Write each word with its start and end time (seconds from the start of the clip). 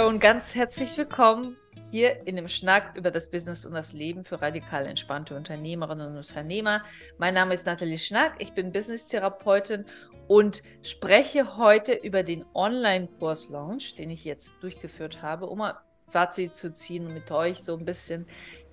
Hallo 0.00 0.08
und 0.08 0.18
ganz 0.18 0.54
herzlich 0.54 0.96
willkommen 0.96 1.58
hier 1.90 2.26
in 2.26 2.36
dem 2.36 2.48
Schnack 2.48 2.96
über 2.96 3.10
das 3.10 3.30
Business 3.30 3.66
und 3.66 3.74
das 3.74 3.92
Leben 3.92 4.24
für 4.24 4.40
radikal 4.40 4.86
entspannte 4.86 5.36
Unternehmerinnen 5.36 6.12
und 6.12 6.16
Unternehmer. 6.16 6.82
Mein 7.18 7.34
Name 7.34 7.52
ist 7.52 7.66
Nathalie 7.66 7.98
Schnack, 7.98 8.36
ich 8.38 8.54
bin 8.54 8.72
Business-Therapeutin 8.72 9.84
und 10.26 10.62
spreche 10.80 11.58
heute 11.58 11.92
über 11.92 12.22
den 12.22 12.46
Online-Kurs-Launch, 12.54 13.96
den 13.96 14.08
ich 14.08 14.24
jetzt 14.24 14.54
durchgeführt 14.62 15.20
habe, 15.20 15.48
um 15.48 15.60
ein 15.60 15.74
Fazit 16.08 16.54
zu 16.54 16.72
ziehen 16.72 17.06
und 17.06 17.12
mit 17.12 17.30
euch 17.30 17.62
so 17.62 17.76
ein 17.76 17.84
bisschen 17.84 18.26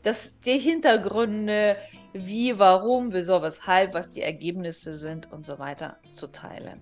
das, 0.03 0.39
die 0.45 0.59
Hintergründe, 0.59 1.75
wie, 2.13 2.57
warum, 2.57 3.11
wieso, 3.11 3.41
weshalb, 3.41 3.93
was 3.93 4.11
die 4.11 4.21
Ergebnisse 4.21 4.93
sind 4.93 5.29
und 5.29 5.45
so 5.45 5.59
weiter 5.59 5.97
zu 6.09 6.31
teilen. 6.31 6.81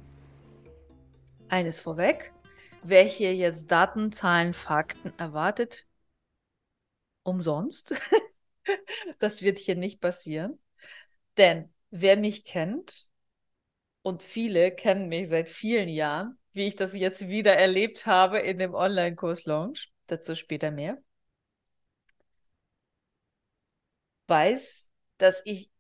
Eines 1.50 1.80
vorweg, 1.80 2.35
wer 2.88 3.04
hier 3.04 3.36
jetzt 3.36 3.72
Daten, 3.72 4.12
Zahlen, 4.12 4.54
Fakten 4.54 5.14
erwartet, 5.18 5.88
umsonst. 7.24 7.96
das 9.20 9.42
wird 9.42 9.60
hier 9.60 9.76
nicht 9.76 10.00
passieren. 10.02 10.60
Denn 11.38 11.74
wer 11.90 12.18
mich 12.18 12.46
kennt, 12.46 13.08
und 14.04 14.22
viele 14.22 14.72
kennen 14.72 15.10
mich 15.10 15.30
seit 15.30 15.50
vielen 15.50 15.90
Jahren, 15.90 16.38
wie 16.54 16.68
ich 16.68 16.76
das 16.76 16.96
jetzt 16.96 17.28
wieder 17.28 17.56
erlebt 17.56 18.06
habe 18.06 18.38
in 18.40 18.60
dem 18.60 18.76
Online-Kurs-Launch, 18.76 19.92
dazu 20.06 20.36
später 20.36 20.70
mehr, 20.70 21.02
weiß, 24.28 24.92
dass 25.18 25.42
ich 25.46 25.72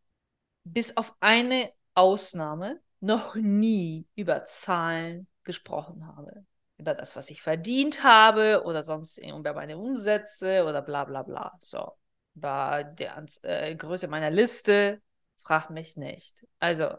bis 0.64 0.98
auf 0.98 1.16
eine 1.20 1.72
Ausnahme 1.94 2.82
noch 3.00 3.36
nie 3.36 4.08
über 4.16 4.48
Zahlen 4.48 5.28
gesprochen 5.44 6.08
habe. 6.08 6.46
Über 6.78 6.94
das, 6.94 7.16
was 7.16 7.30
ich 7.30 7.42
verdient 7.42 8.04
habe 8.04 8.64
oder 8.66 8.84
sonst 8.84 9.18
über 9.18 9.54
meine 9.54 9.78
Umsätze 9.78 10.66
oder 10.66 10.82
bla 10.82 11.06
bla 11.06 11.24
bla. 11.24 11.54
So. 11.60 11.94
Über 12.36 12.84
die 12.84 13.08
äh, 13.44 13.76
Größe 13.76 14.08
meiner 14.08 14.30
Liste, 14.30 15.02
frag 15.38 15.70
mich 15.70 15.96
nicht. 15.96 16.46
Also. 16.60 16.90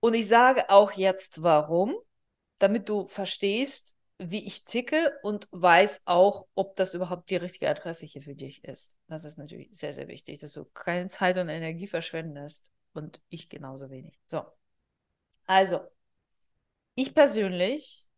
Und 0.00 0.14
ich 0.14 0.28
sage 0.28 0.68
auch 0.70 0.92
jetzt 0.92 1.42
warum, 1.42 1.96
damit 2.58 2.88
du 2.88 3.08
verstehst, 3.08 3.96
wie 4.18 4.46
ich 4.46 4.64
ticke 4.64 5.16
und 5.22 5.48
weiß 5.52 6.02
auch, 6.04 6.46
ob 6.54 6.76
das 6.76 6.94
überhaupt 6.94 7.30
die 7.30 7.36
richtige 7.36 7.68
Adresse 7.70 8.04
hier 8.04 8.22
für 8.22 8.34
dich 8.34 8.64
ist. 8.64 8.96
Das 9.06 9.24
ist 9.24 9.38
natürlich 9.38 9.68
sehr, 9.72 9.94
sehr 9.94 10.08
wichtig, 10.08 10.40
dass 10.40 10.52
du 10.52 10.64
keine 10.64 11.08
Zeit 11.08 11.38
und 11.38 11.48
Energie 11.48 11.86
verschwendest 11.86 12.72
und 12.94 13.20
ich 13.28 13.48
genauso 13.48 13.90
wenig. 13.90 14.18
So. 14.26 14.44
Also, 15.46 15.80
ich 17.00 17.14
persönlich, 17.14 18.08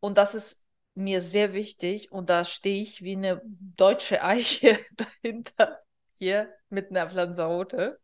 und 0.00 0.18
das 0.18 0.34
ist 0.34 0.64
mir 0.94 1.20
sehr 1.20 1.54
wichtig, 1.54 2.12
und 2.12 2.30
da 2.30 2.44
stehe 2.44 2.82
ich 2.82 3.02
wie 3.02 3.16
eine 3.16 3.42
deutsche 3.44 4.22
Eiche 4.22 4.78
dahinter, 4.92 5.82
hier 6.18 6.52
mit 6.68 6.90
einer 6.90 7.10
Pflanzarote. 7.10 8.00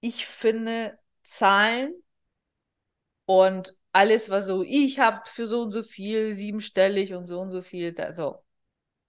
Ich 0.00 0.26
finde 0.26 0.98
Zahlen 1.24 1.94
und 3.26 3.76
alles, 3.92 4.30
was 4.30 4.46
so, 4.46 4.62
ich 4.62 4.98
habe 4.98 5.20
für 5.26 5.46
so 5.46 5.62
und 5.62 5.72
so 5.72 5.82
viel, 5.82 6.34
siebenstellig 6.34 7.14
und 7.14 7.26
so 7.26 7.40
und 7.40 7.50
so 7.50 7.62
viel, 7.62 7.94
also 8.00 8.44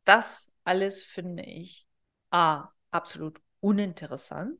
das 0.05 0.51
alles 0.63 1.03
finde 1.03 1.43
ich 1.43 1.87
A, 2.31 2.69
absolut 2.91 3.41
uninteressant 3.61 4.59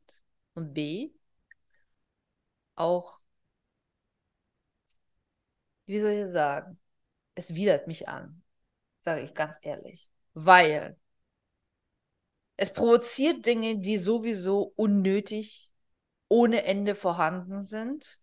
und 0.55 0.73
B, 0.73 1.11
auch, 2.75 3.21
wie 5.85 5.99
soll 5.99 6.11
ich 6.11 6.27
sagen, 6.27 6.79
es 7.35 7.53
widert 7.53 7.87
mich 7.87 8.07
an, 8.07 8.41
sage 9.01 9.21
ich 9.21 9.33
ganz 9.33 9.57
ehrlich, 9.61 10.09
weil 10.33 10.97
es 12.57 12.71
provoziert 12.71 13.45
Dinge, 13.45 13.79
die 13.79 13.97
sowieso 13.97 14.73
unnötig 14.75 15.73
ohne 16.27 16.63
Ende 16.63 16.95
vorhanden 16.95 17.61
sind 17.61 18.19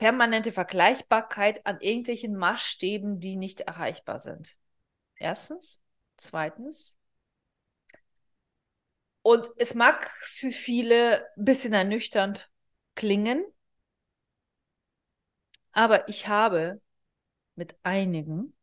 permanente 0.00 0.50
Vergleichbarkeit 0.50 1.66
an 1.66 1.78
irgendwelchen 1.80 2.34
Maßstäben, 2.34 3.20
die 3.20 3.36
nicht 3.36 3.60
erreichbar 3.60 4.18
sind. 4.18 4.56
Erstens. 5.14 5.82
Zweitens. 6.16 6.98
Und 9.22 9.50
es 9.56 9.74
mag 9.74 10.10
für 10.24 10.50
viele 10.50 11.26
ein 11.36 11.44
bisschen 11.44 11.74
ernüchternd 11.74 12.50
klingen, 12.94 13.44
aber 15.72 16.08
ich 16.08 16.28
habe 16.28 16.80
mit 17.54 17.76
einigen 17.82 18.54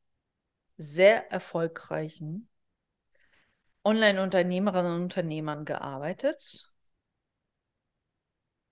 sehr 0.78 1.32
erfolgreichen 1.32 2.50
Online-Unternehmerinnen 3.84 4.96
und 4.96 5.04
Unternehmern 5.04 5.66
gearbeitet 5.66 6.72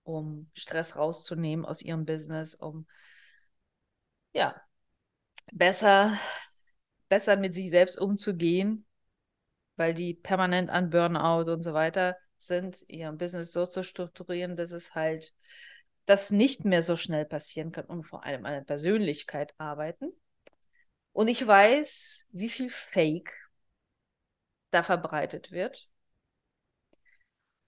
um 0.06 0.48
Stress 0.54 0.96
rauszunehmen 0.96 1.64
aus 1.64 1.82
ihrem 1.82 2.04
Business, 2.06 2.54
um 2.54 2.86
ja 4.32 4.54
besser, 5.52 6.18
besser 7.08 7.36
mit 7.36 7.54
sich 7.54 7.70
selbst 7.70 7.98
umzugehen, 7.98 8.86
weil 9.76 9.94
die 9.94 10.14
permanent 10.14 10.70
an 10.70 10.90
Burnout 10.90 11.50
und 11.52 11.62
so 11.62 11.74
weiter 11.74 12.16
sind, 12.38 12.84
ihr 12.88 13.10
Business 13.12 13.52
so 13.52 13.66
zu 13.66 13.82
strukturieren, 13.82 14.56
dass 14.56 14.72
es 14.72 14.94
halt 14.94 15.34
das 16.06 16.30
nicht 16.30 16.64
mehr 16.64 16.82
so 16.82 16.96
schnell 16.96 17.24
passieren 17.24 17.72
kann 17.72 17.86
und 17.86 18.04
vor 18.04 18.24
allem 18.24 18.46
an 18.46 18.52
der 18.52 18.62
Persönlichkeit 18.62 19.54
arbeiten. 19.58 20.12
Und 21.12 21.28
ich 21.28 21.46
weiß, 21.46 22.26
wie 22.30 22.48
viel 22.48 22.70
Fake 22.70 23.34
da 24.70 24.82
verbreitet 24.82 25.50
wird 25.50 25.88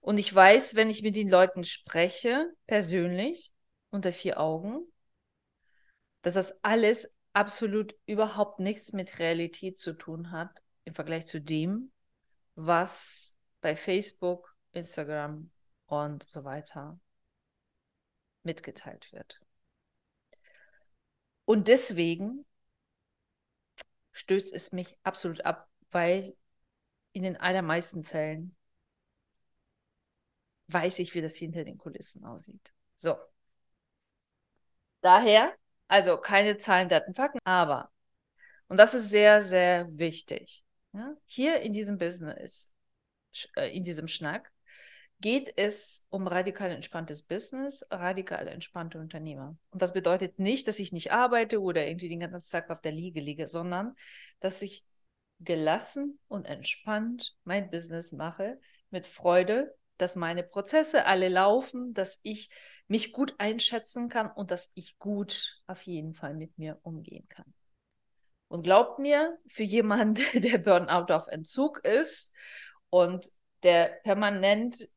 und 0.01 0.17
ich 0.17 0.33
weiß, 0.33 0.75
wenn 0.75 0.89
ich 0.89 1.03
mit 1.03 1.15
den 1.15 1.29
Leuten 1.29 1.63
spreche, 1.63 2.51
persönlich, 2.67 3.53
unter 3.89 4.13
vier 4.13 4.39
Augen, 4.39 4.79
dass 6.21 6.35
das 6.35 6.63
alles 6.63 7.13
absolut 7.33 7.95
überhaupt 8.05 8.59
nichts 8.59 8.93
mit 8.93 9.19
Realität 9.19 9.77
zu 9.79 9.93
tun 9.93 10.31
hat 10.31 10.63
im 10.85 10.93
Vergleich 10.93 11.27
zu 11.27 11.41
dem, 11.41 11.91
was 12.55 13.37
bei 13.61 13.75
Facebook, 13.75 14.55
Instagram 14.71 15.51
und 15.85 16.27
so 16.29 16.43
weiter 16.43 16.99
mitgeteilt 18.43 19.11
wird. 19.11 19.39
Und 21.45 21.67
deswegen 21.67 22.45
stößt 24.11 24.53
es 24.53 24.71
mich 24.71 24.97
absolut 25.03 25.45
ab, 25.45 25.69
weil 25.91 26.35
in 27.13 27.23
den 27.23 27.37
allermeisten 27.37 28.03
Fällen 28.03 28.55
weiß 30.67 30.99
ich, 30.99 31.15
wie 31.15 31.21
das 31.21 31.35
hinter 31.35 31.63
den 31.63 31.77
Kulissen 31.77 32.23
aussieht. 32.25 32.73
So. 32.97 33.15
Daher, 35.01 35.55
also 35.87 36.17
keine 36.17 36.57
Zahlen, 36.57 36.89
Daten, 36.89 37.13
Fakten, 37.15 37.39
aber, 37.45 37.91
und 38.67 38.77
das 38.77 38.93
ist 38.93 39.09
sehr, 39.09 39.41
sehr 39.41 39.87
wichtig, 39.97 40.65
ja, 40.93 41.15
hier 41.25 41.61
in 41.61 41.73
diesem 41.73 41.97
Business, 41.97 42.73
äh, 43.55 43.75
in 43.75 43.83
diesem 43.83 44.07
Schnack, 44.07 44.51
geht 45.21 45.53
es 45.57 46.05
um 46.09 46.27
radikal 46.27 46.71
entspanntes 46.71 47.23
Business, 47.23 47.85
radikal 47.91 48.47
entspannte 48.47 48.99
Unternehmer. 48.99 49.57
Und 49.71 49.81
das 49.81 49.93
bedeutet 49.93 50.39
nicht, 50.39 50.67
dass 50.67 50.79
ich 50.79 50.93
nicht 50.93 51.11
arbeite 51.11 51.61
oder 51.61 51.85
irgendwie 51.85 52.07
den 52.07 52.21
ganzen 52.21 52.49
Tag 52.49 52.69
auf 52.69 52.81
der 52.81 52.93
Liege 52.93 53.19
liege, 53.19 53.47
sondern 53.47 53.95
dass 54.39 54.61
ich 54.61 54.85
gelassen 55.39 56.19
und 56.27 56.45
entspannt 56.45 57.35
mein 57.43 57.69
Business 57.69 58.11
mache, 58.13 58.59
mit 58.89 59.05
Freude, 59.05 59.75
dass 59.97 60.15
meine 60.15 60.43
Prozesse 60.43 61.05
alle 61.05 61.29
laufen, 61.29 61.93
dass 61.93 62.19
ich 62.23 62.49
mich 62.87 63.11
gut 63.11 63.35
einschätzen 63.37 64.09
kann 64.09 64.31
und 64.31 64.51
dass 64.51 64.71
ich 64.73 64.97
gut 64.97 65.61
auf 65.67 65.81
jeden 65.83 66.13
Fall 66.13 66.33
mit 66.33 66.57
mir 66.57 66.79
umgehen 66.81 67.27
kann. 67.27 67.53
Und 68.47 68.63
glaubt 68.63 68.99
mir, 68.99 69.37
für 69.47 69.63
jemanden, 69.63 70.23
der 70.41 70.57
Burnout 70.57 71.13
auf 71.13 71.27
Entzug 71.27 71.79
ist 71.83 72.31
und 72.89 73.31
der 73.63 73.99
permanent 74.03 74.89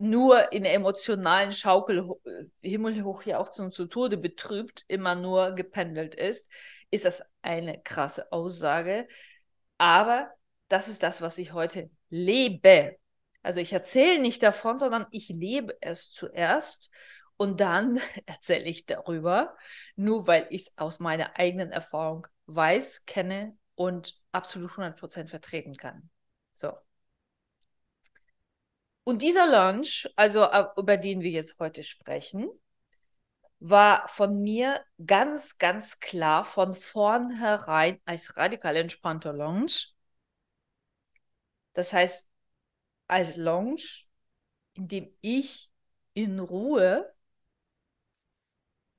nur 0.00 0.50
in 0.52 0.64
emotionalen 0.64 1.52
Schaukel 1.52 2.08
himmelhoch 2.62 3.22
hier 3.22 3.38
auch 3.38 3.50
zum 3.50 3.70
zu 3.70 3.86
Tode 3.86 4.16
betrübt, 4.16 4.84
immer 4.88 5.14
nur 5.14 5.54
gependelt 5.54 6.14
ist, 6.14 6.48
ist 6.90 7.04
das 7.04 7.22
eine 7.42 7.80
krasse 7.82 8.32
Aussage. 8.32 9.06
Aber 9.76 10.30
das 10.68 10.88
ist 10.88 11.02
das, 11.02 11.20
was 11.20 11.36
ich 11.36 11.52
heute 11.52 11.90
lebe. 12.08 12.96
Also 13.42 13.60
ich 13.60 13.74
erzähle 13.74 14.20
nicht 14.20 14.42
davon, 14.42 14.78
sondern 14.78 15.06
ich 15.10 15.28
lebe 15.28 15.76
es 15.82 16.10
zuerst 16.12 16.90
und 17.36 17.60
dann 17.60 18.00
erzähle 18.26 18.64
ich 18.64 18.86
darüber, 18.86 19.54
nur 19.96 20.26
weil 20.26 20.46
ich 20.48 20.62
es 20.62 20.78
aus 20.78 20.98
meiner 20.98 21.38
eigenen 21.38 21.72
Erfahrung 21.72 22.26
weiß, 22.46 23.04
kenne 23.04 23.54
und 23.74 24.18
absolut 24.32 24.70
100% 24.70 25.28
vertreten 25.28 25.76
kann. 25.76 26.08
So. 26.54 26.72
Und 29.04 29.22
dieser 29.22 29.46
Launch, 29.46 30.08
also 30.16 30.42
äh, 30.44 30.66
über 30.76 30.96
den 30.96 31.20
wir 31.22 31.30
jetzt 31.30 31.58
heute 31.58 31.84
sprechen, 31.84 32.48
war 33.60 34.08
von 34.08 34.42
mir 34.42 34.84
ganz, 35.04 35.58
ganz 35.58 36.00
klar 36.00 36.44
von 36.44 36.74
vornherein 36.74 38.00
als 38.06 38.36
radikal 38.36 38.76
entspannter 38.76 39.32
Lounge. 39.32 39.92
Das 41.74 41.92
heißt, 41.92 42.26
als 43.06 43.36
Lounge, 43.36 43.82
in 44.74 44.88
dem 44.88 45.16
ich 45.20 45.70
in 46.14 46.38
Ruhe 46.38 47.14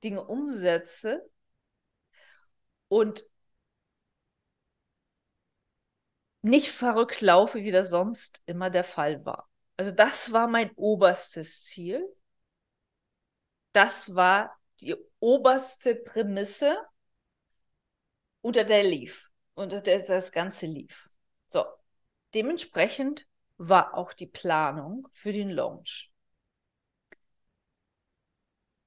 Dinge 0.02 0.24
umsetze 0.24 1.28
und 2.88 3.24
nicht 6.42 6.70
verrückt 6.70 7.20
laufe, 7.20 7.62
wie 7.64 7.70
das 7.72 7.90
sonst 7.90 8.42
immer 8.46 8.70
der 8.70 8.84
Fall 8.84 9.24
war. 9.24 9.48
Also 9.76 9.90
das 9.90 10.32
war 10.32 10.48
mein 10.48 10.70
oberstes 10.76 11.64
Ziel. 11.64 12.04
Das 13.72 14.14
war 14.14 14.58
die 14.80 14.96
oberste 15.20 15.94
Prämisse, 15.94 16.76
unter 18.40 18.64
der 18.64 18.82
lief, 18.82 19.30
unter 19.54 19.80
der 19.80 20.00
das 20.00 20.32
Ganze 20.32 20.66
lief. 20.66 21.08
So, 21.46 21.64
dementsprechend 22.34 23.26
war 23.56 23.94
auch 23.94 24.12
die 24.12 24.26
Planung 24.26 25.08
für 25.12 25.32
den 25.32 25.50
Launch. 25.50 26.12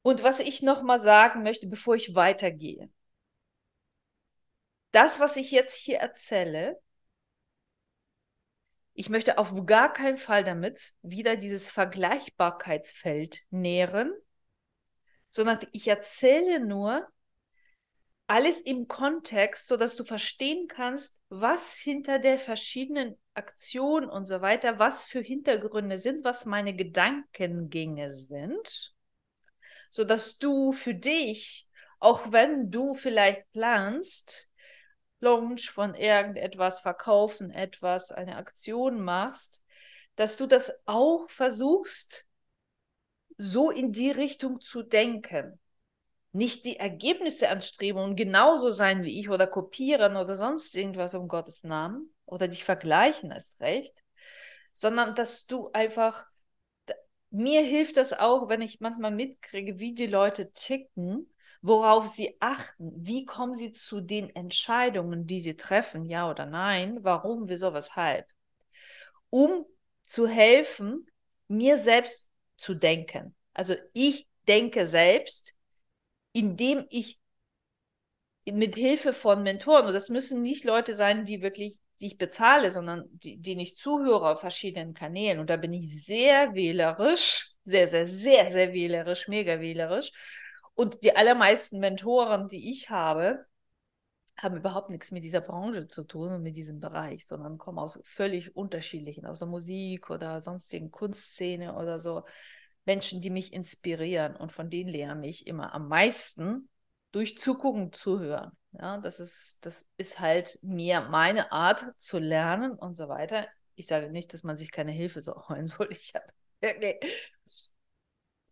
Und 0.02 0.22
was 0.22 0.40
ich 0.40 0.62
noch 0.62 0.84
mal 0.84 1.00
sagen 1.00 1.42
möchte, 1.42 1.68
bevor 1.68 1.96
ich 1.96 2.14
weitergehe. 2.14 2.92
Das, 4.92 5.20
was 5.20 5.36
ich 5.36 5.52
jetzt 5.52 5.76
hier 5.78 5.98
erzähle, 5.98 6.80
ich 8.96 9.10
möchte 9.10 9.38
auf 9.38 9.54
gar 9.66 9.92
keinen 9.92 10.18
Fall 10.18 10.44
damit 10.46 10.94
wieder 11.02 11.36
dieses 11.36 11.70
Vergleichbarkeitsfeld 11.70 13.42
nähren, 13.50 14.14
sondern 15.30 15.60
ich 15.74 15.88
erzähle 15.90 16.66
nur 16.66 17.06
alles 18.28 18.62
im 18.62 18.88
Kontext, 18.88 19.68
sodass 19.68 19.98
du 19.98 20.06
verstehen 20.06 20.68
kannst, 20.68 21.20
was 21.30 21.78
hinter 21.78 22.20
der 22.20 22.40
verschiedenen 22.40 23.18
Aktion 23.34 24.10
und 24.10 24.28
so 24.28 24.42
weiter, 24.42 24.80
was 24.80 25.06
für 25.06 25.20
Hintergründe 25.20 25.98
sind, 25.98 26.24
was 26.24 26.46
meine 26.46 26.74
Gedankengänge 26.74 28.14
sind, 28.14 28.96
sodass 29.90 30.38
du 30.38 30.72
für 30.72 30.96
dich, 30.96 31.68
auch 32.00 32.32
wenn 32.32 32.72
du 32.72 32.94
vielleicht 32.94 33.52
planst, 33.52 34.50
Launch 35.20 35.70
von 35.70 35.96
irgendetwas, 35.96 36.82
verkaufen 36.82 37.52
etwas, 37.52 38.12
eine 38.12 38.36
Aktion 38.36 39.02
machst, 39.02 39.64
dass 40.16 40.38
du 40.38 40.46
das 40.46 40.72
auch 40.86 41.30
versuchst, 41.30 42.26
so 43.38 43.70
in 43.70 43.92
die 43.92 44.12
Richtung 44.12 44.62
zu 44.62 44.84
denken. 44.84 45.60
Nicht 46.32 46.66
die 46.66 46.78
Ergebnisse 46.78 47.50
anstreben 47.50 48.02
und 48.02 48.16
genauso 48.16 48.70
sein 48.70 49.04
wie 49.04 49.20
ich 49.20 49.30
oder 49.30 49.48
kopieren 49.48 50.18
oder 50.18 50.36
sonst 50.36 50.76
irgendwas 50.76 51.14
um 51.16 51.28
Gottes 51.28 51.64
Namen 51.64 52.14
oder 52.26 52.48
dich 52.48 52.64
vergleichen 52.64 53.32
ist 53.32 53.62
recht, 53.62 54.04
sondern 54.74 55.16
dass 55.16 55.46
du 55.46 55.70
einfach, 55.72 56.26
mir 57.30 57.62
hilft 57.62 57.98
das 57.98 58.12
auch, 58.12 58.50
wenn 58.50 58.62
ich 58.62 58.82
manchmal 58.82 59.12
mitkriege, 59.12 59.80
wie 59.80 59.94
die 59.94 60.08
Leute 60.08 60.52
ticken 60.52 61.34
worauf 61.66 62.06
sie 62.08 62.38
achten, 62.40 62.92
wie 62.96 63.26
kommen 63.26 63.56
sie 63.56 63.72
zu 63.72 64.00
den 64.00 64.30
Entscheidungen, 64.36 65.26
die 65.26 65.40
sie 65.40 65.58
treffen, 65.58 66.06
ja 66.06 66.30
oder 66.30 66.46
nein, 66.46 67.00
warum, 67.02 67.50
wieso, 67.50 67.74
weshalb, 67.74 68.28
um 69.32 69.66
zu 70.04 70.28
helfen, 70.28 71.08
mir 71.48 71.80
selbst 71.80 72.30
zu 72.56 72.76
denken. 72.76 73.36
Also 73.56 73.74
ich 73.94 74.28
denke 74.48 74.86
selbst, 74.86 75.56
indem 76.34 76.86
ich 76.92 77.20
mit 78.46 78.76
Hilfe 78.76 79.12
von 79.12 79.42
Mentoren, 79.42 79.88
und 79.88 79.94
das 79.94 80.10
müssen 80.10 80.44
nicht 80.44 80.66
Leute 80.66 80.94
sein, 80.94 81.26
die 81.26 81.42
wirklich, 81.42 81.80
die 82.00 82.08
ich 82.08 82.18
bezahle, 82.20 82.70
sondern 82.70 83.06
die, 83.10 83.38
die 83.38 83.60
ich 83.60 83.76
zuhöre 83.76 84.30
auf 84.34 84.40
verschiedenen 84.42 84.94
Kanälen. 84.94 85.40
Und 85.40 85.50
da 85.50 85.58
bin 85.58 85.74
ich 85.74 86.06
sehr 86.06 86.54
wählerisch, 86.54 87.54
sehr, 87.64 87.88
sehr, 87.88 88.06
sehr, 88.06 88.52
sehr 88.52 88.72
wählerisch, 88.72 89.28
mega 89.28 89.60
wählerisch 89.60 90.12
und 90.76 91.04
die 91.04 91.16
allermeisten 91.16 91.80
Mentoren, 91.80 92.48
die 92.48 92.72
ich 92.72 92.90
habe, 92.90 93.46
haben 94.38 94.58
überhaupt 94.58 94.90
nichts 94.90 95.12
mit 95.12 95.24
dieser 95.24 95.42
Branche 95.42 95.88
zu 95.88 96.04
tun 96.04 96.34
und 96.34 96.44
mit 96.44 96.58
diesem 96.58 96.80
Bereich, 96.80 97.26
sondern 97.26 97.58
kommen 97.58 97.80
aus 97.80 98.00
völlig 98.04 98.56
unterschiedlichen, 98.56 99.26
aus 99.26 99.40
der 99.40 99.48
Musik 99.48 100.10
oder 100.10 100.42
sonstigen 100.42 100.92
Kunstszene 100.92 101.76
oder 101.76 102.00
so. 102.00 102.24
Menschen, 102.84 103.22
die 103.22 103.30
mich 103.30 103.54
inspirieren 103.54 104.36
und 104.36 104.52
von 104.52 104.70
denen 104.70 104.90
lerne 104.90 105.28
ich 105.28 105.48
immer 105.48 105.74
am 105.74 105.88
meisten 105.88 106.70
durch 107.12 107.38
Zugucken, 107.38 107.94
Zuhören. 107.94 108.52
Ja, 108.74 108.98
das 108.98 109.20
ist, 109.22 109.58
das 109.62 109.88
ist 109.98 110.20
halt 110.20 110.60
mir 110.62 111.02
meine 111.02 111.52
Art 111.54 111.94
zu 111.98 112.20
lernen 112.20 112.74
und 112.74 112.98
so 112.98 113.08
weiter. 113.08 113.48
Ich 113.76 113.88
sage 113.88 114.12
nicht, 114.12 114.34
dass 114.34 114.44
man 114.44 114.58
sich 114.58 114.72
keine 114.72 114.92
Hilfe 114.92 115.22
so 115.22 115.48
holen 115.48 115.68
soll. 115.68 115.88
Ich 115.92 116.14
habe 116.14 116.26
wirklich 116.60 117.75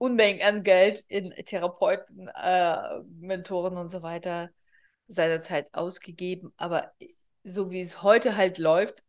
Unmengen 0.03 0.41
an 0.45 0.63
Geld 0.63 0.99
in 1.07 1.31
Therapeuten, 1.45 2.27
äh, 2.27 2.99
Mentoren 3.21 3.77
und 3.77 3.87
so 3.87 4.03
weiter 4.03 4.49
seinerzeit 5.07 5.73
ausgegeben. 5.73 6.51
Aber 6.57 6.91
so 7.45 7.71
wie 7.71 7.79
es 7.79 8.03
heute 8.03 8.35
halt 8.35 8.57
läuft, 8.57 9.01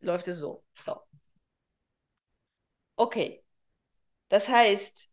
läuft 0.00 0.28
es 0.28 0.38
so. 0.38 0.62
so. 0.84 1.00
Okay. 2.96 3.42
Das 4.28 4.50
heißt, 4.50 5.10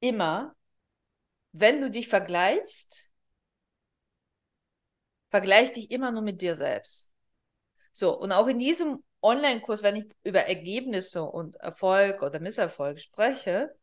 immer, 0.00 0.56
wenn 1.52 1.80
du 1.80 1.88
dich 1.88 2.08
vergleichst, 2.08 3.12
vergleich 5.30 5.70
dich 5.70 5.92
immer 5.92 6.10
nur 6.10 6.22
mit 6.22 6.42
dir 6.42 6.56
selbst. 6.56 7.08
So, 7.92 8.18
und 8.18 8.32
auch 8.32 8.48
in 8.48 8.58
diesem 8.58 9.04
Online-Kurs, 9.22 9.82
wenn 9.82 9.96
ich 9.96 10.06
über 10.24 10.40
Ergebnisse 10.40 11.22
und 11.24 11.56
Erfolg 11.56 12.22
oder 12.22 12.40
Misserfolg 12.40 13.00
spreche, 13.00 13.74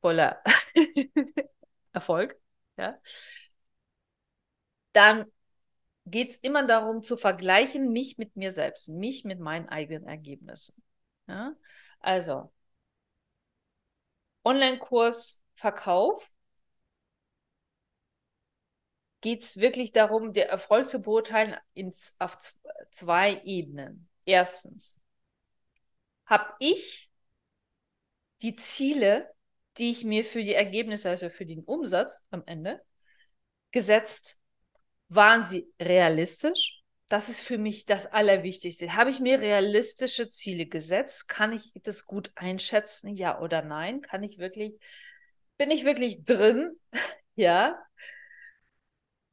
voller 0.00 0.42
Erfolg, 1.92 2.40
ja, 2.76 2.98
dann 4.92 5.26
geht 6.06 6.30
es 6.32 6.36
immer 6.38 6.66
darum 6.66 7.02
zu 7.02 7.16
vergleichen, 7.16 7.92
mich 7.92 8.18
mit 8.18 8.36
mir 8.36 8.52
selbst, 8.52 8.88
mich 8.88 9.24
mit 9.24 9.40
meinen 9.40 9.68
eigenen 9.68 10.06
Ergebnissen. 10.06 10.82
Ja? 11.28 11.54
Also, 12.00 12.52
Online-Kurs 14.44 15.42
Verkauf 15.54 16.30
geht 19.20 19.42
es 19.42 19.58
wirklich 19.58 19.92
darum, 19.92 20.32
den 20.32 20.48
Erfolg 20.48 20.88
zu 20.88 21.00
beurteilen 21.00 21.56
ins, 21.74 22.14
auf 22.18 22.38
zwei 22.90 23.40
Ebenen. 23.44 24.08
Erstens, 24.24 25.00
habe 26.26 26.54
ich 26.60 27.10
die 28.42 28.54
Ziele, 28.54 29.28
die 29.78 29.90
ich 29.90 30.04
mir 30.04 30.24
für 30.24 30.42
die 30.42 30.54
Ergebnisse, 30.54 31.10
also 31.10 31.28
für 31.28 31.46
den 31.46 31.62
Umsatz 31.64 32.22
am 32.30 32.42
Ende 32.46 32.80
gesetzt, 33.70 34.38
waren 35.08 35.42
sie 35.44 35.72
realistisch? 35.80 36.82
Das 37.08 37.28
ist 37.28 37.42
für 37.42 37.58
mich 37.58 37.86
das 37.86 38.06
Allerwichtigste. 38.06 38.94
Habe 38.94 39.10
ich 39.10 39.20
mir 39.20 39.40
realistische 39.40 40.28
Ziele 40.28 40.66
gesetzt? 40.66 41.28
Kann 41.28 41.52
ich 41.52 41.72
das 41.82 42.06
gut 42.06 42.30
einschätzen? 42.36 43.14
Ja 43.16 43.40
oder 43.40 43.62
nein? 43.62 44.00
Kann 44.00 44.22
ich 44.22 44.38
wirklich, 44.38 44.74
bin 45.58 45.70
ich 45.70 45.84
wirklich 45.84 46.24
drin? 46.24 46.78
ja 47.34 47.76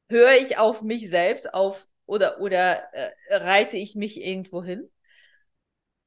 höre 0.08 0.32
ich 0.34 0.58
auf 0.58 0.82
mich 0.82 1.10
selbst 1.10 1.52
auf 1.54 1.88
oder, 2.06 2.40
oder 2.40 2.92
äh, 2.94 3.12
reite 3.30 3.76
ich 3.76 3.94
mich 3.94 4.20
irgendwo 4.20 4.62
hin? 4.62 4.90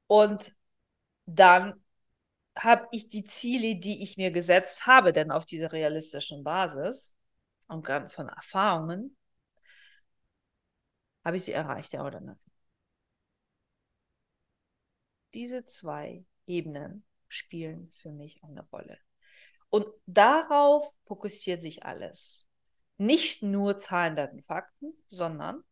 Und 0.06 0.54
dann 1.26 1.82
habe 2.56 2.88
ich 2.92 3.08
die 3.08 3.24
Ziele, 3.24 3.76
die 3.80 4.02
ich 4.02 4.16
mir 4.16 4.30
gesetzt 4.30 4.86
habe, 4.86 5.12
denn 5.12 5.30
auf 5.30 5.46
dieser 5.46 5.72
realistischen 5.72 6.44
Basis 6.44 7.14
und 7.68 7.86
von 7.86 8.28
Erfahrungen, 8.28 9.16
habe 11.24 11.36
ich 11.36 11.44
sie 11.44 11.52
erreicht, 11.52 11.92
ja 11.92 12.04
oder 12.06 12.20
nein? 12.20 12.38
Diese 15.34 15.64
zwei 15.64 16.24
Ebenen 16.46 17.04
spielen 17.28 17.90
für 17.92 18.10
mich 18.10 18.42
eine 18.44 18.62
Rolle. 18.70 18.98
Und 19.70 19.86
darauf 20.06 20.92
fokussiert 21.06 21.62
sich 21.62 21.84
alles 21.84 22.48
nicht 23.02 23.42
nur 23.42 23.78
Zahlen, 23.78 24.16
Daten, 24.16 24.42
Fakten, 24.42 24.94
sondern 25.08 25.64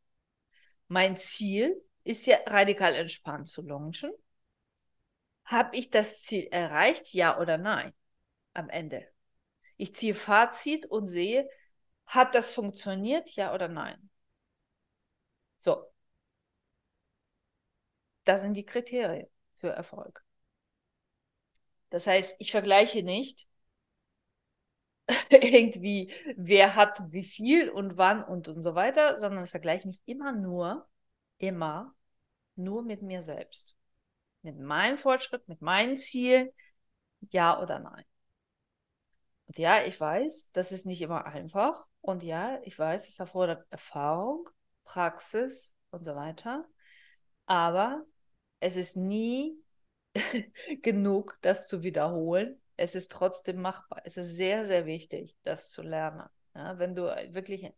mein 0.88 1.16
Ziel 1.16 1.80
ist 2.02 2.26
ja 2.26 2.38
radikal 2.46 2.94
entspannt 2.94 3.48
zu 3.48 3.62
launchen. 3.62 4.12
Habe 5.44 5.76
ich 5.76 5.90
das 5.90 6.22
Ziel 6.22 6.48
erreicht, 6.50 7.12
ja 7.14 7.38
oder 7.38 7.58
nein? 7.58 7.92
Am 8.54 8.68
Ende. 8.68 9.06
Ich 9.76 9.94
ziehe 9.94 10.14
Fazit 10.14 10.86
und 10.86 11.06
sehe, 11.06 11.48
hat 12.06 12.34
das 12.34 12.50
funktioniert, 12.50 13.30
ja 13.30 13.54
oder 13.54 13.68
nein? 13.68 14.10
So. 15.58 15.90
Das 18.24 18.40
sind 18.42 18.54
die 18.54 18.64
Kriterien 18.64 19.28
für 19.56 19.68
Erfolg. 19.68 20.24
Das 21.90 22.06
heißt, 22.06 22.36
ich 22.38 22.50
vergleiche 22.50 23.02
nicht 23.02 23.46
irgendwie, 25.30 26.12
wer 26.36 26.76
hat 26.76 27.02
wie 27.12 27.22
viel 27.24 27.70
und 27.70 27.96
wann 27.96 28.24
und, 28.24 28.48
und 28.48 28.62
so 28.62 28.74
weiter, 28.74 29.16
sondern 29.18 29.46
vergleiche 29.46 29.88
mich 29.88 30.02
immer 30.06 30.32
nur, 30.32 30.88
immer 31.38 31.94
nur 32.56 32.82
mit 32.82 33.02
mir 33.02 33.22
selbst. 33.22 33.76
Mit 34.42 34.58
meinem 34.58 34.98
Fortschritt, 34.98 35.46
mit 35.48 35.60
meinen 35.62 35.96
Zielen, 35.96 36.50
ja 37.30 37.60
oder 37.62 37.78
nein. 37.78 38.04
Und 39.46 39.58
ja, 39.58 39.82
ich 39.84 40.00
weiß, 40.00 40.50
das 40.52 40.72
ist 40.72 40.86
nicht 40.86 41.00
immer 41.02 41.26
einfach. 41.26 41.86
Und 42.00 42.22
ja, 42.22 42.60
ich 42.62 42.78
weiß, 42.78 43.08
es 43.08 43.18
erfordert 43.18 43.66
Erfahrung, 43.70 44.48
Praxis 44.84 45.74
und 45.90 46.04
so 46.04 46.14
weiter. 46.14 46.66
Aber 47.46 48.04
es 48.60 48.76
ist 48.76 48.96
nie 48.96 49.56
genug, 50.82 51.38
das 51.42 51.66
zu 51.66 51.82
wiederholen. 51.82 52.59
Es 52.80 52.94
ist 52.94 53.12
trotzdem 53.12 53.60
machbar. 53.60 54.00
Es 54.04 54.16
ist 54.16 54.36
sehr, 54.36 54.64
sehr 54.64 54.86
wichtig, 54.86 55.36
das 55.42 55.68
zu 55.68 55.82
lernen. 55.82 56.26
Ja, 56.54 56.78
wenn 56.78 56.94
du 56.94 57.02
wirklich 57.34 57.70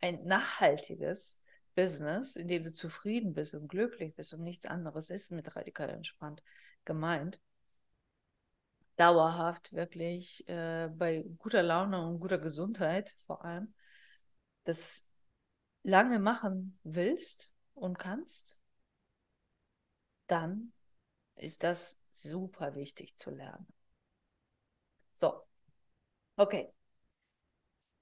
ein 0.00 0.24
nachhaltiges 0.24 1.38
Business, 1.76 2.34
in 2.34 2.48
dem 2.48 2.64
du 2.64 2.72
zufrieden 2.72 3.32
bist 3.32 3.54
und 3.54 3.68
glücklich 3.68 4.12
bist 4.16 4.34
und 4.34 4.42
nichts 4.42 4.66
anderes 4.66 5.08
ist 5.10 5.30
mit 5.30 5.54
radikal 5.54 5.88
entspannt 5.90 6.42
gemeint, 6.84 7.40
dauerhaft 8.96 9.72
wirklich 9.72 10.48
äh, 10.48 10.88
bei 10.96 11.24
guter 11.38 11.62
Laune 11.62 12.04
und 12.04 12.18
guter 12.18 12.38
Gesundheit 12.38 13.16
vor 13.26 13.44
allem, 13.44 13.72
das 14.64 15.06
lange 15.84 16.18
machen 16.18 16.76
willst 16.82 17.54
und 17.74 18.00
kannst, 18.00 18.58
dann 20.26 20.72
ist 21.36 21.62
das 21.62 22.00
super 22.10 22.74
wichtig 22.74 23.16
zu 23.16 23.30
lernen. 23.30 23.68
So, 25.20 25.44
okay. 26.38 26.70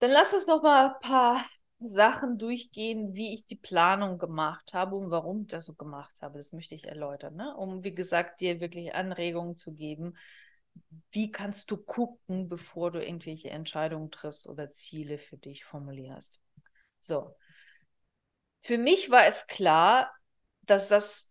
Dann 0.00 0.10
lass 0.10 0.32
uns 0.32 0.46
noch 0.46 0.62
mal 0.62 0.94
ein 0.94 1.00
paar 1.00 1.44
Sachen 1.80 2.38
durchgehen, 2.38 3.14
wie 3.14 3.34
ich 3.34 3.46
die 3.46 3.56
Planung 3.56 4.18
gemacht 4.18 4.74
habe 4.74 4.96
und 4.96 5.10
warum 5.10 5.42
ich 5.42 5.48
das 5.48 5.66
so 5.66 5.74
gemacht 5.74 6.22
habe. 6.22 6.38
Das 6.38 6.52
möchte 6.52 6.74
ich 6.74 6.86
erläutern, 6.86 7.36
ne? 7.36 7.56
um, 7.56 7.84
wie 7.84 7.94
gesagt, 7.94 8.40
dir 8.40 8.60
wirklich 8.60 8.94
Anregungen 8.94 9.56
zu 9.56 9.72
geben. 9.72 10.16
Wie 11.10 11.30
kannst 11.30 11.70
du 11.70 11.76
gucken, 11.76 12.48
bevor 12.48 12.90
du 12.90 13.04
irgendwelche 13.04 13.50
Entscheidungen 13.50 14.10
triffst 14.10 14.46
oder 14.46 14.70
Ziele 14.70 15.18
für 15.18 15.36
dich 15.36 15.64
formulierst? 15.64 16.40
So. 17.00 17.34
Für 18.60 18.78
mich 18.78 19.10
war 19.10 19.26
es 19.26 19.46
klar, 19.46 20.12
dass 20.62 20.88
das 20.88 21.27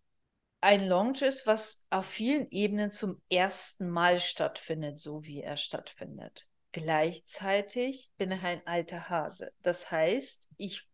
ein 0.61 0.87
Launch 0.87 1.21
ist, 1.21 1.45
was 1.45 1.85
auf 1.89 2.05
vielen 2.05 2.49
Ebenen 2.49 2.91
zum 2.91 3.21
ersten 3.29 3.89
Mal 3.89 4.19
stattfindet, 4.19 4.99
so 4.99 5.23
wie 5.23 5.41
er 5.41 5.57
stattfindet. 5.57 6.47
Gleichzeitig 6.71 8.11
bin 8.17 8.31
ich 8.31 8.43
ein 8.43 8.65
alter 8.65 9.09
Hase. 9.09 9.51
Das 9.61 9.91
heißt, 9.91 10.49
ich, 10.57 10.87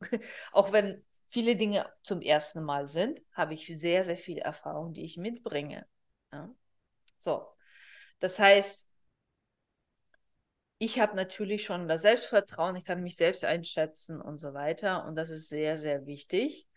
auch 0.52 0.72
wenn 0.72 1.04
viele 1.28 1.56
Dinge 1.56 1.90
zum 2.02 2.22
ersten 2.22 2.62
Mal 2.62 2.86
sind, 2.86 3.22
habe 3.32 3.54
ich 3.54 3.66
sehr, 3.66 4.04
sehr 4.04 4.16
viel 4.16 4.38
Erfahrung, 4.38 4.94
die 4.94 5.04
ich 5.04 5.16
mitbringe. 5.16 5.86
Ja? 6.32 6.48
So. 7.18 7.46
Das 8.20 8.38
heißt, 8.38 8.86
ich 10.78 11.00
habe 11.00 11.16
natürlich 11.16 11.64
schon 11.64 11.88
das 11.88 12.02
Selbstvertrauen, 12.02 12.76
ich 12.76 12.84
kann 12.84 13.02
mich 13.02 13.16
selbst 13.16 13.44
einschätzen 13.44 14.20
und 14.20 14.38
so 14.38 14.54
weiter. 14.54 15.04
Und 15.06 15.16
das 15.16 15.30
ist 15.30 15.48
sehr, 15.48 15.76
sehr 15.76 16.06
wichtig, 16.06 16.67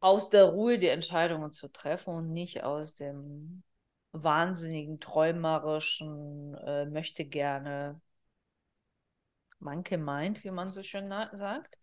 aus 0.00 0.30
der 0.30 0.44
Ruhe 0.44 0.78
die 0.78 0.88
Entscheidungen 0.88 1.52
zu 1.52 1.68
treffen 1.68 2.14
und 2.14 2.32
nicht 2.32 2.64
aus 2.64 2.94
dem 2.94 3.62
wahnsinnigen, 4.12 4.98
träumerischen, 4.98 6.54
äh, 6.54 6.86
möchte 6.86 7.24
gerne 7.24 8.00
Monkey 9.60 9.98
Mind, 9.98 10.42
wie 10.42 10.50
man 10.50 10.72
so 10.72 10.82
schön 10.82 11.10
sagt. 11.32 11.76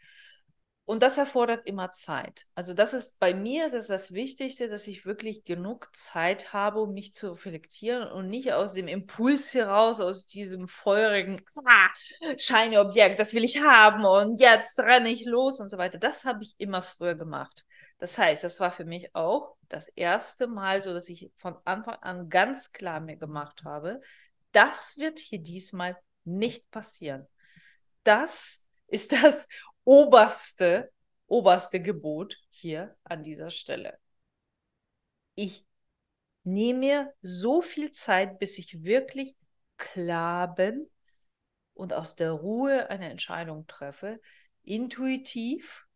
Und 0.85 1.03
das 1.03 1.17
erfordert 1.17 1.67
immer 1.67 1.91
Zeit. 1.91 2.45
Also 2.55 2.73
das 2.73 2.93
ist 2.93 3.19
bei 3.19 3.33
mir 3.33 3.65
ist 3.65 3.89
das 3.89 4.13
Wichtigste, 4.13 4.69
dass 4.69 4.87
ich 4.87 5.05
wirklich 5.05 5.43
genug 5.43 5.93
Zeit 5.93 6.53
habe, 6.53 6.79
um 6.79 6.93
mich 6.93 7.13
zu 7.13 7.31
reflektieren 7.31 8.09
und 8.09 8.27
nicht 8.27 8.53
aus 8.53 8.73
dem 8.73 8.87
Impuls 8.87 9.53
heraus, 9.53 9.99
aus 9.99 10.27
diesem 10.27 10.69
feurigen 10.69 11.41
ah, 11.55 11.89
shiny 12.37 12.77
Objekt, 12.77 13.19
das 13.19 13.33
will 13.33 13.43
ich 13.43 13.61
haben 13.61 14.05
und 14.05 14.39
jetzt 14.39 14.79
renne 14.79 15.09
ich 15.09 15.25
los 15.25 15.59
und 15.59 15.67
so 15.67 15.77
weiter. 15.77 15.97
Das 15.97 16.23
habe 16.23 16.43
ich 16.43 16.55
immer 16.57 16.81
früher 16.81 17.15
gemacht. 17.15 17.66
Das 17.99 18.17
heißt, 18.17 18.43
das 18.43 18.59
war 18.59 18.71
für 18.71 18.85
mich 18.85 19.15
auch 19.15 19.55
das 19.69 19.87
erste 19.89 20.47
Mal 20.47 20.81
so, 20.81 20.93
dass 20.93 21.09
ich 21.09 21.31
von 21.37 21.57
Anfang 21.65 21.95
an 21.95 22.29
ganz 22.29 22.71
klar 22.71 22.99
mir 22.99 23.17
gemacht 23.17 23.63
habe, 23.63 24.01
das 24.51 24.97
wird 24.97 25.19
hier 25.19 25.39
diesmal 25.39 25.97
nicht 26.23 26.69
passieren. 26.71 27.27
Das 28.03 28.65
ist 28.87 29.11
das 29.23 29.47
oberste, 29.83 30.91
oberste 31.27 31.81
Gebot 31.81 32.37
hier 32.49 32.95
an 33.03 33.23
dieser 33.23 33.49
Stelle. 33.49 33.99
Ich 35.35 35.65
nehme 36.43 36.79
mir 36.79 37.13
so 37.21 37.61
viel 37.61 37.91
Zeit, 37.91 38.39
bis 38.39 38.57
ich 38.57 38.83
wirklich 38.83 39.37
klar 39.77 40.53
bin 40.53 40.89
und 41.73 41.93
aus 41.93 42.15
der 42.15 42.31
Ruhe 42.31 42.89
eine 42.89 43.09
Entscheidung 43.09 43.67
treffe, 43.67 44.19
intuitiv 44.63 45.86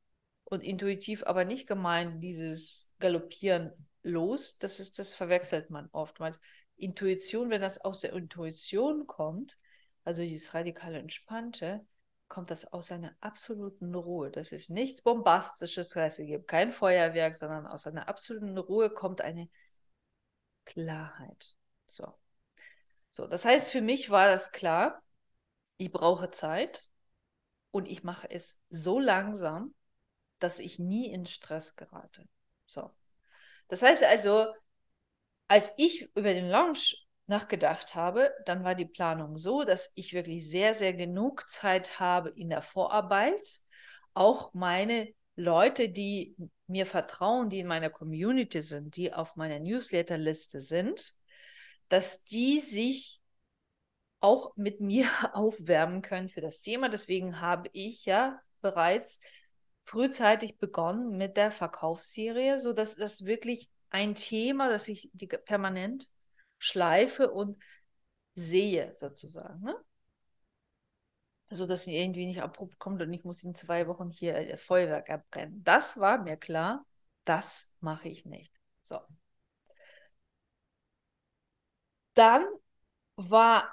und 0.52 0.62
intuitiv 0.62 1.24
aber 1.26 1.46
nicht 1.46 1.66
gemeint 1.66 2.22
dieses 2.22 2.90
Galoppieren 3.00 3.72
los, 4.04 4.58
das 4.60 4.82
ist 4.82 5.00
das 5.00 5.14
verwechselt 5.14 5.70
man 5.70 5.90
oftmals. 5.94 6.40
Intuition, 6.76 7.50
wenn 7.50 7.62
das 7.62 7.80
aus 7.80 8.02
der 8.02 8.12
Intuition 8.14 9.08
kommt, 9.08 9.56
also 10.04 10.22
dieses 10.22 10.54
radikale 10.54 11.00
Entspannte, 11.00 11.86
kommt 12.28 12.52
das 12.52 12.66
aus 12.66 12.92
einer 12.92 13.16
absoluten 13.22 13.96
Ruhe. 13.96 14.30
Das 14.30 14.52
ist 14.52 14.70
nichts 14.70 15.02
Bombastisches, 15.02 15.96
heißt, 15.96 16.20
es 16.20 16.28
gibt 16.28 16.48
kein 16.50 16.72
Feuerwerk, 16.72 17.36
sondern 17.38 17.66
aus 17.66 17.88
einer 17.88 18.10
absoluten 18.10 18.58
Ruhe 18.58 18.90
kommt 18.90 19.22
eine 19.22 19.48
Klarheit. 20.66 21.56
So. 21.88 22.14
So, 23.12 23.26
das 23.26 23.46
heißt, 23.46 23.72
für 23.72 23.82
mich 23.82 24.10
war 24.10 24.28
das 24.28 24.52
klar, 24.52 25.02
ich 25.78 25.92
brauche 25.92 26.30
Zeit 26.32 26.90
und 27.72 27.86
ich 27.86 28.04
mache 28.04 28.30
es 28.30 28.60
so 28.70 29.00
langsam, 29.00 29.74
dass 30.44 30.60
ich 30.60 30.80
nie 30.80 31.12
in 31.12 31.26
Stress 31.26 31.76
gerate. 31.76 32.28
So. 32.66 32.90
Das 33.68 33.82
heißt 33.82 34.04
also, 34.04 34.48
als 35.48 35.74
ich 35.78 36.10
über 36.16 36.34
den 36.34 36.50
Launch 36.50 37.08
nachgedacht 37.28 37.96
habe, 37.96 38.34
dann 38.46 38.64
war 38.64 38.76
die 38.76 38.86
Planung 38.86 39.38
so, 39.38 39.64
dass 39.64 39.92
ich 39.96 40.14
wirklich 40.14 40.50
sehr, 40.50 40.74
sehr 40.74 40.94
genug 40.94 41.48
Zeit 41.50 42.00
habe 42.00 42.30
in 42.30 42.50
der 42.50 42.62
Vorarbeit, 42.62 43.62
auch 44.14 44.54
meine 44.54 45.14
Leute, 45.36 45.90
die 45.90 46.36
mir 46.68 46.86
vertrauen, 46.86 47.50
die 47.50 47.60
in 47.60 47.68
meiner 47.68 47.90
Community 47.90 48.62
sind, 48.62 48.96
die 48.98 49.14
auf 49.14 49.36
meiner 49.36 49.60
Newsletterliste 49.60 50.62
sind, 50.62 51.14
dass 51.88 52.24
die 52.24 52.60
sich 52.60 53.22
auch 54.20 54.56
mit 54.56 54.82
mir 54.82 55.08
aufwärmen 55.34 56.02
können 56.02 56.30
für 56.30 56.42
das 56.42 56.62
Thema. 56.62 56.90
Deswegen 56.90 57.42
habe 57.42 57.70
ich 57.74 58.06
ja 58.06 58.40
bereits 58.62 59.20
frühzeitig 59.84 60.58
begonnen 60.58 61.18
mit 61.18 61.38
der 61.38 61.52
Verkaufsserie, 61.52 62.60
sodass 62.60 62.96
das 62.96 63.26
wirklich 63.26 63.70
ein 63.90 64.16
Thema, 64.16 64.70
das 64.70 64.88
ich 64.88 65.12
permanent 65.46 66.10
schleife 66.58 67.32
und 67.32 67.62
sehe, 68.36 68.96
sozusagen. 68.96 69.62
Ne? 69.62 69.76
Also, 71.50 71.68
dass 71.68 71.84
sie 71.84 71.98
irgendwie 71.98 72.26
nicht 72.26 72.42
abrupt 72.42 72.80
kommt 72.80 73.02
und 73.02 73.12
ich 73.12 73.26
muss 73.26 73.44
in 73.44 73.54
zwei 73.54 73.88
Wochen 73.88 74.10
hier 74.10 74.48
das 74.48 74.64
Feuerwerk 74.64 75.10
abbrennen. 75.10 75.64
Das 75.64 76.00
war 76.00 76.18
mir 76.20 76.38
klar, 76.38 76.86
das 77.26 77.70
mache 77.82 78.08
ich 78.08 78.26
nicht. 78.26 78.54
So. 78.84 79.00
Dann 82.14 82.46
war 83.18 83.70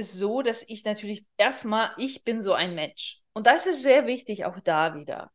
es 0.00 0.12
so, 0.12 0.42
dass 0.42 0.64
ich 0.68 0.84
natürlich 0.84 1.26
erstmal, 1.36 1.92
ich 1.96 2.24
bin 2.24 2.40
so 2.40 2.52
ein 2.52 2.74
Mensch. 2.74 3.20
Und 3.32 3.46
das 3.46 3.66
ist 3.66 3.82
sehr 3.82 4.06
wichtig, 4.06 4.44
auch 4.44 4.58
da 4.60 4.94
wieder. 4.94 5.30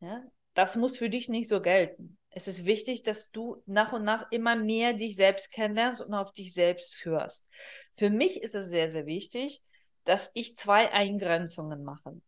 Ja? 0.00 0.24
Das 0.54 0.76
muss 0.76 0.96
für 0.98 1.08
dich 1.08 1.28
nicht 1.28 1.48
so 1.48 1.60
gelten. 1.60 2.18
Es 2.30 2.48
ist 2.48 2.64
wichtig, 2.64 3.04
dass 3.04 3.30
du 3.30 3.62
nach 3.66 3.92
und 3.92 4.02
nach 4.02 4.30
immer 4.32 4.56
mehr 4.56 4.92
dich 4.92 5.14
selbst 5.14 5.52
kennenlernst 5.52 6.00
und 6.00 6.14
auf 6.14 6.32
dich 6.32 6.52
selbst 6.52 7.04
hörst. 7.04 7.46
Für 7.92 8.10
mich 8.10 8.42
ist 8.42 8.56
es 8.56 8.70
sehr, 8.70 8.88
sehr 8.88 9.06
wichtig, 9.06 9.62
dass 10.02 10.30
ich 10.34 10.56
zwei 10.56 10.90
Eingrenzungen 10.92 11.84
mache, 11.84 12.20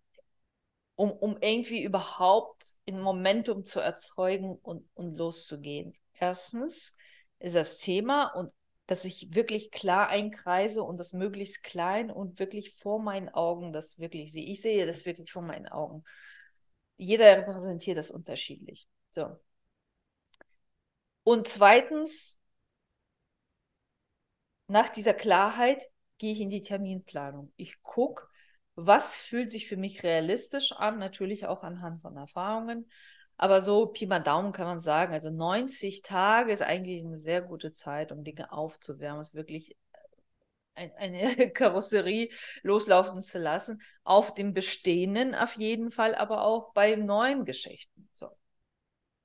um, 0.94 1.10
um 1.10 1.36
irgendwie 1.40 1.82
überhaupt 1.82 2.74
ein 2.88 3.00
Momentum 3.00 3.64
zu 3.64 3.80
erzeugen 3.80 4.56
und, 4.62 4.88
und 4.94 5.16
loszugehen. 5.16 5.92
Erstens 6.14 6.94
ist 7.38 7.56
das 7.56 7.78
Thema 7.78 8.28
und 8.34 8.52
dass 8.86 9.04
ich 9.04 9.34
wirklich 9.34 9.70
klar 9.70 10.08
einkreise 10.08 10.82
und 10.82 10.98
das 10.98 11.12
möglichst 11.12 11.62
klein 11.62 12.10
und 12.10 12.38
wirklich 12.38 12.76
vor 12.76 13.00
meinen 13.00 13.28
Augen 13.28 13.72
das 13.72 13.98
wirklich 13.98 14.32
sehe. 14.32 14.44
Ich 14.44 14.60
sehe 14.60 14.86
das 14.86 15.06
wirklich 15.06 15.32
vor 15.32 15.42
meinen 15.42 15.66
Augen. 15.68 16.04
Jeder 16.96 17.36
repräsentiert 17.36 17.98
das 17.98 18.10
unterschiedlich. 18.10 18.88
So. 19.10 19.38
Und 21.24 21.48
zweitens, 21.48 22.38
nach 24.68 24.88
dieser 24.88 25.14
Klarheit 25.14 25.84
gehe 26.18 26.32
ich 26.32 26.40
in 26.40 26.50
die 26.50 26.62
Terminplanung. 26.62 27.52
Ich 27.56 27.82
gucke, 27.82 28.28
was 28.76 29.16
fühlt 29.16 29.50
sich 29.50 29.66
für 29.66 29.76
mich 29.76 30.02
realistisch 30.02 30.72
an, 30.72 30.98
natürlich 30.98 31.46
auch 31.46 31.62
anhand 31.62 32.02
von 32.02 32.16
Erfahrungen. 32.16 32.90
Aber 33.36 33.60
so 33.60 33.86
Pi 33.86 34.06
mal 34.06 34.20
Daumen 34.20 34.52
kann 34.52 34.66
man 34.66 34.80
sagen, 34.80 35.12
also 35.12 35.30
90 35.30 36.02
Tage 36.02 36.52
ist 36.52 36.62
eigentlich 36.62 37.04
eine 37.04 37.16
sehr 37.16 37.42
gute 37.42 37.72
Zeit, 37.72 38.12
um 38.12 38.24
Dinge 38.24 38.50
aufzuwärmen. 38.52 39.20
Es 39.20 39.34
wirklich 39.34 39.76
ein, 40.74 40.92
eine 40.96 41.50
Karosserie 41.52 42.30
loslaufen 42.62 43.22
zu 43.22 43.38
lassen. 43.38 43.82
Auf 44.04 44.34
dem 44.34 44.54
Bestehenden 44.54 45.34
auf 45.34 45.54
jeden 45.56 45.90
Fall, 45.90 46.14
aber 46.14 46.42
auch 46.42 46.72
bei 46.72 46.94
neuen 46.96 47.44
Geschichten. 47.44 48.08
So. 48.12 48.28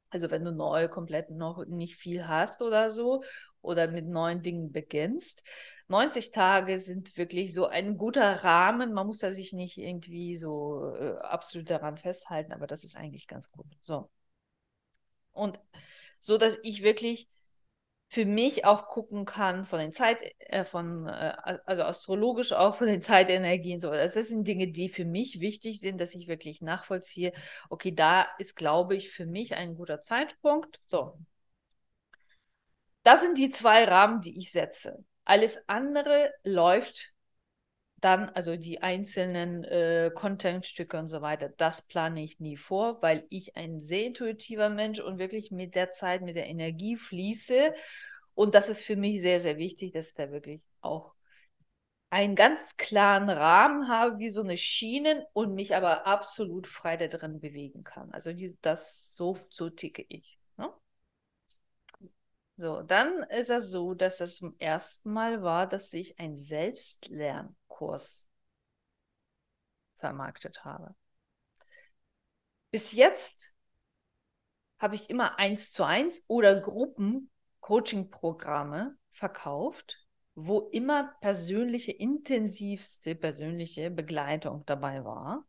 Also 0.09 0.29
wenn 0.29 0.43
du 0.43 0.51
neu 0.51 0.89
komplett 0.89 1.29
noch 1.29 1.65
nicht 1.65 1.95
viel 1.95 2.27
hast 2.27 2.61
oder 2.61 2.89
so 2.89 3.23
oder 3.61 3.87
mit 3.87 4.07
neuen 4.07 4.41
Dingen 4.41 4.71
beginnst. 4.71 5.43
90 5.91 6.31
Tage 6.31 6.77
sind 6.79 7.17
wirklich 7.17 7.53
so 7.53 7.67
ein 7.67 7.97
guter 7.97 8.43
Rahmen. 8.43 8.93
Man 8.93 9.07
muss 9.07 9.19
da 9.19 9.31
sich 9.31 9.53
nicht 9.53 9.77
irgendwie 9.77 10.37
so 10.37 10.93
äh, 10.95 11.17
absolut 11.19 11.69
daran 11.69 11.97
festhalten, 11.97 12.53
aber 12.53 12.67
das 12.67 12.83
ist 12.83 12.95
eigentlich 12.97 13.27
ganz 13.27 13.51
gut. 13.51 13.67
So. 13.81 14.09
Und 15.33 15.59
so, 16.19 16.37
dass 16.37 16.57
ich 16.63 16.83
wirklich 16.83 17.29
für 18.09 18.25
mich 18.25 18.65
auch 18.65 18.87
gucken 18.89 19.25
kann 19.25 19.65
von 19.65 19.79
den 19.79 19.93
Zeit, 19.93 20.21
äh, 20.39 20.65
von, 20.65 21.07
äh, 21.07 21.59
also 21.65 21.83
astrologisch 21.83 22.51
auch 22.53 22.75
von 22.75 22.87
den 22.87 23.01
Zeitenergien. 23.01 23.79
So. 23.81 23.89
Also 23.89 24.13
das 24.19 24.27
sind 24.27 24.47
Dinge, 24.47 24.67
die 24.69 24.89
für 24.89 25.05
mich 25.05 25.39
wichtig 25.39 25.79
sind, 25.79 25.99
dass 26.01 26.13
ich 26.15 26.27
wirklich 26.27 26.61
nachvollziehe, 26.61 27.33
okay, 27.69 27.93
da 27.93 28.27
ist, 28.37 28.55
glaube 28.55 28.95
ich, 28.95 29.09
für 29.11 29.25
mich 29.25 29.55
ein 29.55 29.75
guter 29.75 30.01
Zeitpunkt. 30.01 30.79
So. 30.87 31.17
Das 33.03 33.21
sind 33.21 33.37
die 33.37 33.49
zwei 33.49 33.85
Rahmen, 33.85 34.21
die 34.21 34.37
ich 34.37 34.51
setze. 34.51 35.03
Alles 35.25 35.67
andere 35.67 36.33
läuft 36.43 37.11
dann, 38.01 38.29
also 38.29 38.55
die 38.55 38.81
einzelnen 38.81 39.63
äh, 39.63 40.11
Contentstücke 40.13 40.97
und 40.97 41.07
so 41.07 41.21
weiter, 41.21 41.49
das 41.49 41.83
plane 41.83 42.23
ich 42.23 42.39
nie 42.39 42.57
vor, 42.57 43.01
weil 43.01 43.25
ich 43.29 43.55
ein 43.55 43.79
sehr 43.79 44.05
intuitiver 44.05 44.69
Mensch 44.69 44.99
und 44.99 45.19
wirklich 45.19 45.51
mit 45.51 45.75
der 45.75 45.91
Zeit, 45.91 46.21
mit 46.23 46.35
der 46.35 46.47
Energie 46.47 46.97
fließe. 46.97 47.73
Und 48.33 48.55
das 48.55 48.69
ist 48.69 48.83
für 48.83 48.95
mich 48.95 49.21
sehr, 49.21 49.39
sehr 49.39 49.57
wichtig, 49.57 49.93
dass 49.93 50.09
ich 50.09 50.15
da 50.15 50.31
wirklich 50.31 50.61
auch 50.81 51.13
einen 52.09 52.35
ganz 52.35 52.77
klaren 52.77 53.29
Rahmen 53.29 53.87
habe, 53.87 54.19
wie 54.19 54.29
so 54.29 54.41
eine 54.41 54.57
Schienen 54.57 55.23
und 55.33 55.53
mich 55.55 55.75
aber 55.75 56.07
absolut 56.07 56.67
frei 56.67 56.97
da 56.97 57.07
drin 57.07 57.39
bewegen 57.39 57.83
kann. 57.83 58.11
Also 58.11 58.33
die, 58.33 58.57
das 58.61 59.15
so, 59.15 59.37
so 59.49 59.69
ticke 59.69 60.05
ich. 60.09 60.40
So, 62.61 62.83
dann 62.83 63.23
ist 63.23 63.49
es 63.49 63.71
so, 63.71 63.95
dass 63.95 64.17
das 64.17 64.35
zum 64.35 64.55
ersten 64.59 65.11
Mal 65.11 65.41
war, 65.41 65.65
dass 65.65 65.91
ich 65.93 66.19
ein 66.19 66.37
Selbstlern 66.37 67.55
Kurs 67.67 68.27
vermarktet 69.97 70.63
habe. 70.63 70.93
Bis 72.69 72.91
jetzt 72.91 73.55
habe 74.77 74.93
ich 74.93 75.09
immer 75.09 75.39
eins 75.39 75.71
zu 75.71 75.83
eins 75.83 76.23
oder 76.27 76.61
Gruppen 76.61 77.31
Coaching-Programme 77.61 78.95
verkauft, 79.11 80.05
wo 80.35 80.69
immer 80.69 81.15
persönliche, 81.19 81.93
intensivste 81.93 83.15
persönliche 83.15 83.89
Begleitung 83.89 84.67
dabei 84.67 85.03
war. 85.03 85.47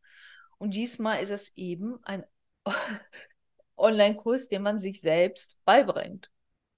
Und 0.57 0.73
diesmal 0.73 1.21
ist 1.21 1.31
es 1.31 1.55
eben 1.59 2.03
ein 2.05 2.25
Online-Kurs, 3.77 4.49
den 4.49 4.63
man 4.63 4.79
sich 4.79 5.03
selbst 5.03 5.63
beibringt. 5.67 6.33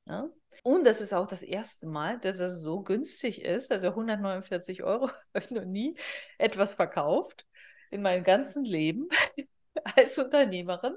Ja? 0.07 0.29
Und 0.63 0.85
das 0.85 1.01
ist 1.01 1.13
auch 1.13 1.27
das 1.27 1.43
erste 1.43 1.87
Mal, 1.87 2.19
dass 2.21 2.41
es 2.41 2.63
so 2.63 2.83
günstig 2.83 3.43
ist. 3.43 3.73
Also 3.73 3.95
149 3.95 4.83
Euro 4.83 5.09
habe 5.35 5.45
ich 5.45 5.51
noch 5.51 5.65
nie 5.65 5.97
etwas 6.39 6.75
verkauft 6.75 7.47
in 7.91 8.03
meinem 8.03 8.25
ganzen 8.25 8.65
Leben 8.65 9.09
als 9.97 10.19
Unternehmerin, 10.19 10.95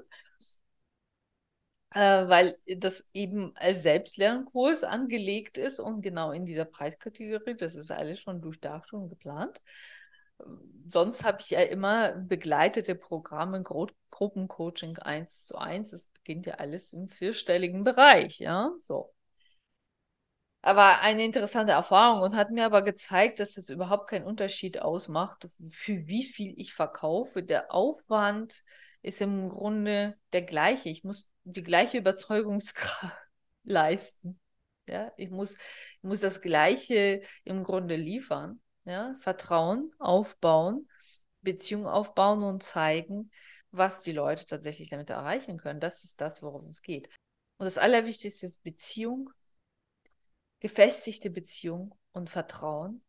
äh, 1.94 2.28
weil 2.28 2.58
das 2.66 3.08
eben 3.14 3.52
als 3.56 3.82
Selbstlernkurs 3.82 4.84
angelegt 4.84 5.58
ist 5.58 5.80
und 5.80 6.02
genau 6.02 6.32
in 6.32 6.46
dieser 6.46 6.64
Preiskategorie. 6.64 7.54
Das 7.56 7.74
ist 7.76 7.90
alles 7.90 8.20
schon 8.20 8.40
durchdacht 8.40 8.92
und 8.92 9.08
geplant. 9.08 9.62
Sonst 10.88 11.24
habe 11.24 11.38
ich 11.40 11.50
ja 11.50 11.60
immer 11.62 12.12
begleitete 12.12 12.94
Programme, 12.94 13.62
Gru 13.62 13.86
Gruppencoaching 14.10 14.98
1 14.98 15.44
zu 15.46 15.58
1. 15.58 15.92
Es 15.92 16.08
beginnt 16.08 16.46
ja 16.46 16.54
alles 16.54 16.92
im 16.92 17.08
vierstelligen 17.08 17.84
Bereich, 17.84 18.38
ja, 18.38 18.72
so. 18.78 19.12
Aber 20.60 21.00
eine 21.00 21.24
interessante 21.24 21.72
Erfahrung 21.72 22.20
und 22.22 22.34
hat 22.34 22.50
mir 22.50 22.64
aber 22.64 22.82
gezeigt, 22.82 23.38
dass 23.40 23.56
es 23.56 23.70
überhaupt 23.70 24.10
keinen 24.10 24.24
Unterschied 24.24 24.80
ausmacht, 24.82 25.48
für 25.70 26.06
wie 26.08 26.24
viel 26.24 26.54
ich 26.58 26.74
verkaufe. 26.74 27.42
Der 27.42 27.72
Aufwand 27.72 28.64
ist 29.02 29.20
im 29.20 29.48
Grunde 29.48 30.18
der 30.32 30.42
gleiche. 30.42 30.88
Ich 30.88 31.04
muss 31.04 31.30
die 31.44 31.62
gleiche 31.62 31.98
Überzeugungskraft 31.98 33.16
leisten. 33.64 34.40
Ja, 34.86 35.12
ich 35.16 35.30
muss, 35.30 35.54
ich 35.54 36.02
muss 36.02 36.20
das 36.20 36.40
Gleiche 36.40 37.22
im 37.44 37.62
Grunde 37.62 37.96
liefern. 37.96 38.60
Ja, 38.88 39.16
Vertrauen 39.20 39.92
aufbauen, 39.98 40.88
Beziehung 41.42 41.86
aufbauen 41.86 42.42
und 42.42 42.62
zeigen, 42.62 43.30
was 43.70 44.00
die 44.00 44.12
Leute 44.12 44.46
tatsächlich 44.46 44.88
damit 44.88 45.10
erreichen 45.10 45.58
können. 45.58 45.78
Das 45.78 46.04
ist 46.04 46.22
das, 46.22 46.42
worum 46.42 46.64
es 46.64 46.80
geht. 46.80 47.08
Und 47.58 47.66
das 47.66 47.76
Allerwichtigste 47.76 48.46
ist 48.46 48.62
Beziehung 48.62 49.30
gefestigte 50.60 51.30
Beziehung 51.30 51.94
und 52.12 52.30
Vertrauen. 52.30 53.02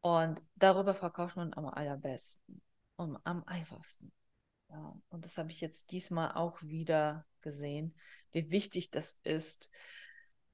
Und 0.00 0.42
darüber 0.56 0.94
verkauft 0.94 1.36
man 1.36 1.54
am 1.54 1.66
allerbesten 1.66 2.62
und 2.96 3.18
am 3.24 3.44
einfachsten. 3.44 4.12
Ja, 4.70 4.96
und 5.10 5.24
das 5.24 5.38
habe 5.38 5.50
ich 5.50 5.60
jetzt 5.60 5.92
diesmal 5.92 6.32
auch 6.32 6.60
wieder 6.62 7.26
gesehen, 7.42 7.94
wie 8.32 8.50
wichtig 8.50 8.90
das 8.90 9.18
ist, 9.22 9.70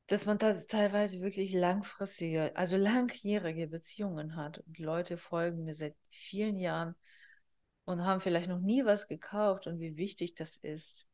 dass 0.08 0.24
man 0.24 0.38
da 0.38 0.54
teilweise 0.54 1.20
wirklich 1.20 1.52
langfristige, 1.52 2.56
also 2.56 2.76
langjährige 2.76 3.68
Beziehungen 3.68 4.36
hat. 4.36 4.58
Und 4.58 4.78
Leute 4.78 5.18
folgen 5.18 5.64
mir 5.64 5.74
seit 5.74 5.94
vielen 6.10 6.58
Jahren 6.58 6.96
und 7.84 8.04
haben 8.04 8.20
vielleicht 8.20 8.48
noch 8.48 8.60
nie 8.60 8.84
was 8.84 9.06
gekauft 9.06 9.66
und 9.66 9.80
wie 9.80 9.96
wichtig 9.96 10.34
das 10.34 10.56
ist, 10.56 11.08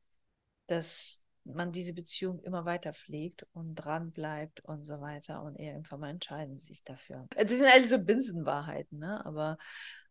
dass 0.68 1.20
man 1.44 1.72
diese 1.72 1.92
Beziehung 1.92 2.40
immer 2.44 2.64
weiter 2.64 2.94
pflegt 2.94 3.46
und 3.52 3.74
dran 3.74 4.12
bleibt 4.12 4.61
und 4.64 4.85
so 4.85 5.00
weiter 5.00 5.42
und 5.42 5.57
irgendwann 5.57 6.00
mal 6.00 6.11
entscheiden 6.11 6.57
sich 6.57 6.85
dafür. 6.85 7.26
Das 7.37 7.50
sind 7.50 7.66
alles 7.66 7.90
so 7.90 7.98
Binsenwahrheiten, 7.98 8.98
ne? 9.00 9.26
aber 9.26 9.59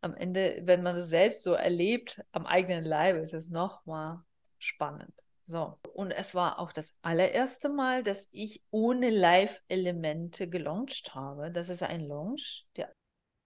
am 0.02 0.14
Ende, 0.14 0.62
wenn 0.66 0.84
man 0.84 0.98
es 0.98 1.08
selbst 1.08 1.42
so 1.42 1.54
erlebt, 1.54 2.22
am 2.34 2.46
eigenen 2.46 2.84
Leibe, 2.84 3.20
ist 3.20 3.34
es 3.34 3.50
nochmal 3.50 4.22
spannend. 4.60 5.23
So, 5.46 5.78
und 5.94 6.12
es 6.12 6.34
war 6.36 6.60
auch 6.60 6.72
das 6.72 6.96
allererste 7.02 7.68
Mal, 7.68 8.04
dass 8.04 8.30
ich 8.32 8.64
ohne 8.72 9.10
Live-Elemente 9.10 10.48
gelauncht 10.48 11.16
habe. 11.16 11.52
Das 11.52 11.68
ist 11.68 11.84
ein 11.84 12.08
Launch, 12.08 12.66
der 12.78 12.94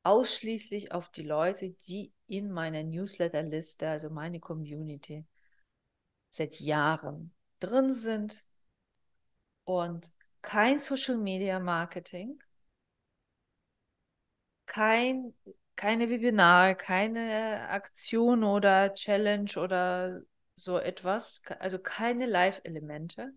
ausschließlich 0.04 0.92
auf 0.92 1.10
die 1.10 1.24
Leute, 1.24 1.72
die 1.72 2.14
in 2.28 2.52
meiner 2.52 2.84
Newsletter-Liste, 2.84 3.90
also 3.90 4.10
meine 4.10 4.40
Community, 4.40 5.26
seit 6.30 6.60
Jahren 6.60 7.34
drin 7.60 7.92
sind 7.92 8.46
und 9.64 10.14
kein 10.42 10.78
Social 10.78 11.18
Media 11.18 11.60
Marketing, 11.60 12.40
kein, 14.68 15.34
keine 15.76 16.10
Webinare, 16.10 16.76
keine 16.76 17.68
Aktion 17.70 18.44
oder 18.44 18.94
Challenge 18.94 19.52
oder 19.58 20.22
so 20.58 20.80
etwas, 20.80 21.41
also 21.60 21.78
keine 21.78 22.26
Live-Elemente, 22.26 23.32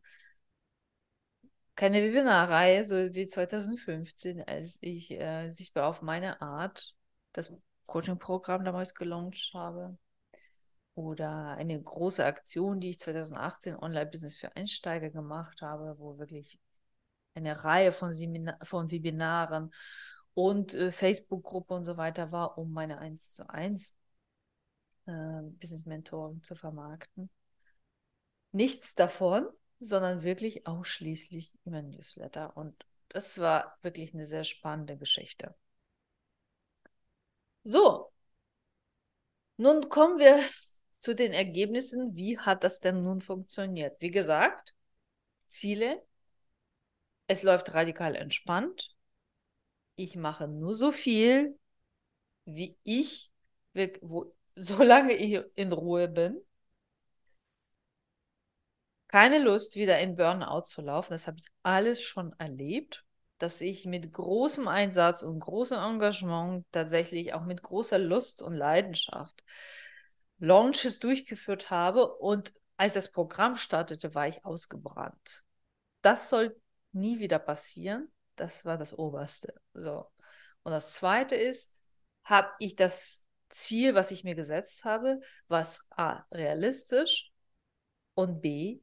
keine 1.76 2.02
Webinarreihe, 2.02 2.84
so 2.84 2.94
wie 3.14 3.26
2015, 3.26 4.42
als 4.42 4.78
ich 4.80 5.10
äh, 5.12 5.50
sichtbar 5.50 5.88
auf 5.88 6.02
meine 6.02 6.40
Art 6.40 6.94
das 7.32 7.52
Coaching-Programm 7.86 8.64
damals 8.64 8.94
gelauncht 8.94 9.52
habe. 9.54 9.98
Oder 10.94 11.56
eine 11.56 11.80
große 11.80 12.24
Aktion, 12.24 12.80
die 12.80 12.90
ich 12.90 13.00
2018 13.00 13.76
Online-Business 13.76 14.34
für 14.34 14.56
Einsteiger 14.56 15.10
gemacht 15.10 15.62
habe, 15.62 15.98
wo 15.98 16.18
wirklich 16.18 16.58
eine 17.34 17.64
Reihe 17.64 17.92
von, 17.92 18.12
Seminar 18.12 18.58
von 18.62 18.90
Webinaren 18.90 19.72
und 20.34 20.74
äh, 20.74 20.90
Facebook-Gruppe 20.90 21.74
und 21.74 21.84
so 21.84 21.96
weiter 21.96 22.32
war, 22.32 22.58
um 22.58 22.72
meine 22.72 22.98
1 22.98 23.34
zu 23.34 23.48
1 23.48 23.94
äh, 25.10 25.42
Business 25.60 25.86
Mentoring 25.86 26.42
zu 26.42 26.54
vermarkten. 26.54 27.30
Nichts 28.52 28.94
davon, 28.94 29.48
sondern 29.80 30.22
wirklich 30.22 30.66
ausschließlich 30.66 31.58
immer 31.64 31.82
Newsletter. 31.82 32.56
Und 32.56 32.86
das 33.08 33.38
war 33.38 33.76
wirklich 33.82 34.14
eine 34.14 34.24
sehr 34.24 34.44
spannende 34.44 34.96
Geschichte. 34.96 35.54
So, 37.64 38.12
nun 39.56 39.88
kommen 39.88 40.18
wir 40.18 40.40
zu 40.98 41.14
den 41.14 41.32
Ergebnissen. 41.32 42.14
Wie 42.16 42.38
hat 42.38 42.64
das 42.64 42.80
denn 42.80 43.02
nun 43.02 43.20
funktioniert? 43.20 44.00
Wie 44.00 44.10
gesagt, 44.10 44.74
Ziele. 45.48 46.02
Es 47.28 47.42
läuft 47.42 47.72
radikal 47.72 48.14
entspannt. 48.16 48.94
ich 49.96 50.16
mache 50.16 50.48
nur 50.48 50.74
so 50.74 50.92
viel, 50.92 51.58
wie 52.44 52.76
ich, 52.84 53.32
wo, 54.00 54.34
solange 54.60 55.14
ich 55.14 55.42
in 55.54 55.72
Ruhe 55.72 56.08
bin. 56.08 56.40
Keine 59.08 59.38
Lust, 59.38 59.74
wieder 59.74 59.98
in 59.98 60.16
Burnout 60.16 60.62
zu 60.66 60.82
laufen. 60.82 61.12
Das 61.12 61.26
habe 61.26 61.38
ich 61.40 61.48
alles 61.62 62.00
schon 62.02 62.32
erlebt, 62.38 63.04
dass 63.38 63.60
ich 63.60 63.86
mit 63.86 64.12
großem 64.12 64.68
Einsatz 64.68 65.22
und 65.22 65.40
großem 65.40 65.78
Engagement 65.78 66.64
tatsächlich 66.70 67.34
auch 67.34 67.44
mit 67.44 67.62
großer 67.62 67.98
Lust 67.98 68.42
und 68.42 68.54
Leidenschaft 68.54 69.42
Launches 70.38 71.00
durchgeführt 71.00 71.70
habe 71.70 72.14
und 72.16 72.54
als 72.76 72.94
das 72.94 73.10
Programm 73.10 73.56
startete, 73.56 74.14
war 74.14 74.26
ich 74.26 74.44
ausgebrannt. 74.44 75.44
Das 76.00 76.30
soll 76.30 76.58
nie 76.92 77.18
wieder 77.18 77.38
passieren. 77.38 78.10
Das 78.36 78.64
war 78.64 78.78
das 78.78 78.96
Oberste. 78.96 79.52
So. 79.74 80.06
Und 80.62 80.72
das 80.72 80.94
Zweite 80.94 81.34
ist, 81.34 81.74
habe 82.24 82.48
ich 82.58 82.76
das 82.76 83.22
Ziel, 83.50 83.94
was 83.94 84.10
ich 84.10 84.24
mir 84.24 84.34
gesetzt 84.34 84.84
habe, 84.84 85.20
was 85.48 85.86
A, 85.90 86.24
realistisch 86.32 87.32
und 88.14 88.40
B, 88.40 88.80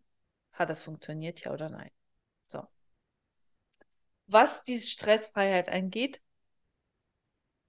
hat 0.52 0.70
das 0.70 0.82
funktioniert, 0.82 1.42
ja 1.42 1.54
oder 1.54 1.70
nein? 1.70 1.92
So. 2.48 2.68
Was 4.28 4.64
diese 4.64 4.88
Stressfreiheit 4.88 5.70
angeht, 5.70 6.22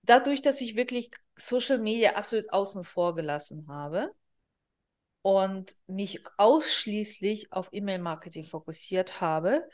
dadurch, 0.02 0.42
dass 0.42 0.60
ich 0.60 0.76
wirklich 0.76 1.10
Social 1.36 1.78
Media 1.78 2.14
absolut 2.16 2.50
außen 2.52 2.84
vor 2.84 3.14
gelassen 3.14 3.66
habe 3.68 4.12
und 5.22 5.76
mich 5.86 6.24
ausschließlich 6.36 7.52
auf 7.52 7.68
E-Mail-Marketing 7.72 8.46
fokussiert 8.46 9.20
habe, 9.20 9.68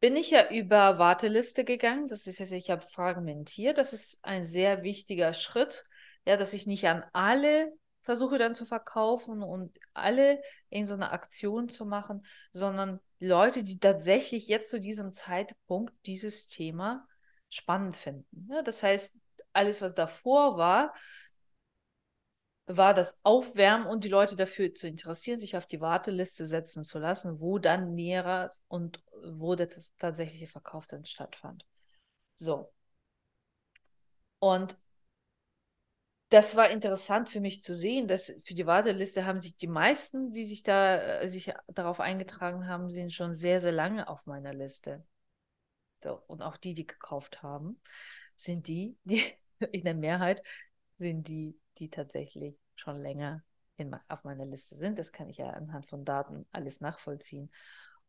bin 0.00 0.16
ich 0.16 0.30
ja 0.30 0.50
über 0.50 0.98
Warteliste 0.98 1.64
gegangen. 1.64 2.08
Das 2.08 2.26
ist 2.26 2.38
jetzt, 2.38 2.52
ich 2.52 2.70
habe 2.70 2.82
fragmentiert. 2.82 3.78
Das 3.78 3.92
ist 3.92 4.18
ein 4.22 4.44
sehr 4.44 4.82
wichtiger 4.82 5.32
Schritt, 5.32 5.84
ja, 6.24 6.36
dass 6.36 6.54
ich 6.54 6.66
nicht 6.66 6.86
an 6.86 7.04
alle 7.12 7.72
versuche 8.02 8.38
dann 8.38 8.54
zu 8.54 8.66
verkaufen 8.66 9.42
und 9.42 9.78
alle 9.94 10.42
in 10.68 10.86
so 10.86 10.94
eine 10.94 11.10
Aktion 11.12 11.68
zu 11.68 11.86
machen, 11.86 12.24
sondern 12.52 13.00
Leute, 13.18 13.62
die 13.64 13.78
tatsächlich 13.78 14.46
jetzt 14.46 14.70
zu 14.70 14.80
diesem 14.80 15.12
Zeitpunkt 15.12 15.94
dieses 16.06 16.46
Thema 16.46 17.06
spannend 17.48 17.96
finden. 17.96 18.48
Ja, 18.50 18.62
das 18.62 18.82
heißt, 18.82 19.16
alles, 19.52 19.80
was 19.80 19.94
davor 19.94 20.58
war, 20.58 20.92
war 22.66 22.94
das 22.94 23.18
Aufwärmen 23.22 23.86
und 23.86 24.04
die 24.04 24.08
Leute 24.08 24.36
dafür 24.36 24.74
zu 24.74 24.86
interessieren, 24.88 25.38
sich 25.38 25.56
auf 25.56 25.66
die 25.66 25.80
Warteliste 25.80 26.46
setzen 26.46 26.82
zu 26.82 26.98
lassen, 26.98 27.40
wo 27.40 27.58
dann 27.58 27.94
näherer 27.94 28.50
und 28.68 29.02
wo 29.22 29.54
der 29.54 29.68
tatsächliche 29.98 30.46
Verkauf 30.46 30.86
dann 30.86 31.04
stattfand. 31.04 31.64
So. 32.34 32.72
Und 34.38 34.76
das 36.34 36.56
war 36.56 36.68
interessant 36.68 37.28
für 37.28 37.40
mich 37.40 37.62
zu 37.62 37.76
sehen, 37.76 38.08
dass 38.08 38.34
für 38.44 38.54
die 38.54 38.66
Warteliste 38.66 39.24
haben 39.24 39.38
sich 39.38 39.56
die 39.56 39.68
meisten, 39.68 40.32
die 40.32 40.42
sich 40.42 40.64
da 40.64 41.20
äh, 41.20 41.28
sich 41.28 41.54
darauf 41.68 42.00
eingetragen 42.00 42.66
haben, 42.66 42.90
sind 42.90 43.12
schon 43.12 43.34
sehr, 43.34 43.60
sehr 43.60 43.70
lange 43.70 44.08
auf 44.08 44.26
meiner 44.26 44.52
Liste. 44.52 45.04
So, 46.02 46.20
und 46.26 46.42
auch 46.42 46.56
die, 46.56 46.74
die 46.74 46.88
gekauft 46.88 47.44
haben, 47.44 47.80
sind 48.34 48.66
die, 48.66 48.98
die 49.04 49.22
in 49.70 49.84
der 49.84 49.94
Mehrheit 49.94 50.42
sind 50.98 51.28
die, 51.28 51.56
die 51.78 51.88
tatsächlich 51.88 52.58
schon 52.74 53.00
länger 53.00 53.44
in, 53.76 53.94
auf 54.08 54.24
meiner 54.24 54.44
Liste 54.44 54.74
sind. 54.74 54.98
Das 54.98 55.12
kann 55.12 55.28
ich 55.28 55.36
ja 55.36 55.50
anhand 55.50 55.86
von 55.88 56.04
Daten 56.04 56.46
alles 56.50 56.80
nachvollziehen. 56.80 57.48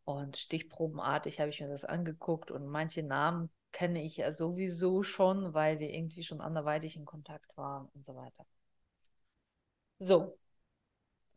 Und 0.04 0.38
stichprobenartig 0.38 1.40
habe 1.40 1.50
ich 1.50 1.62
mir 1.62 1.68
das 1.68 1.86
angeguckt 1.86 2.50
und 2.50 2.66
manche 2.66 3.04
Namen 3.04 3.52
kenne 3.76 4.02
ich 4.02 4.16
ja 4.18 4.32
sowieso 4.32 5.04
schon, 5.04 5.54
weil 5.54 5.80
wir 5.80 5.90
irgendwie 5.94 6.24
schon 6.24 6.40
anderweitig 6.40 6.96
in 6.96 7.04
Kontakt 7.04 7.58
waren 7.58 7.90
und 7.94 8.06
so 8.06 8.16
weiter. 8.16 8.46
So, 10.00 10.38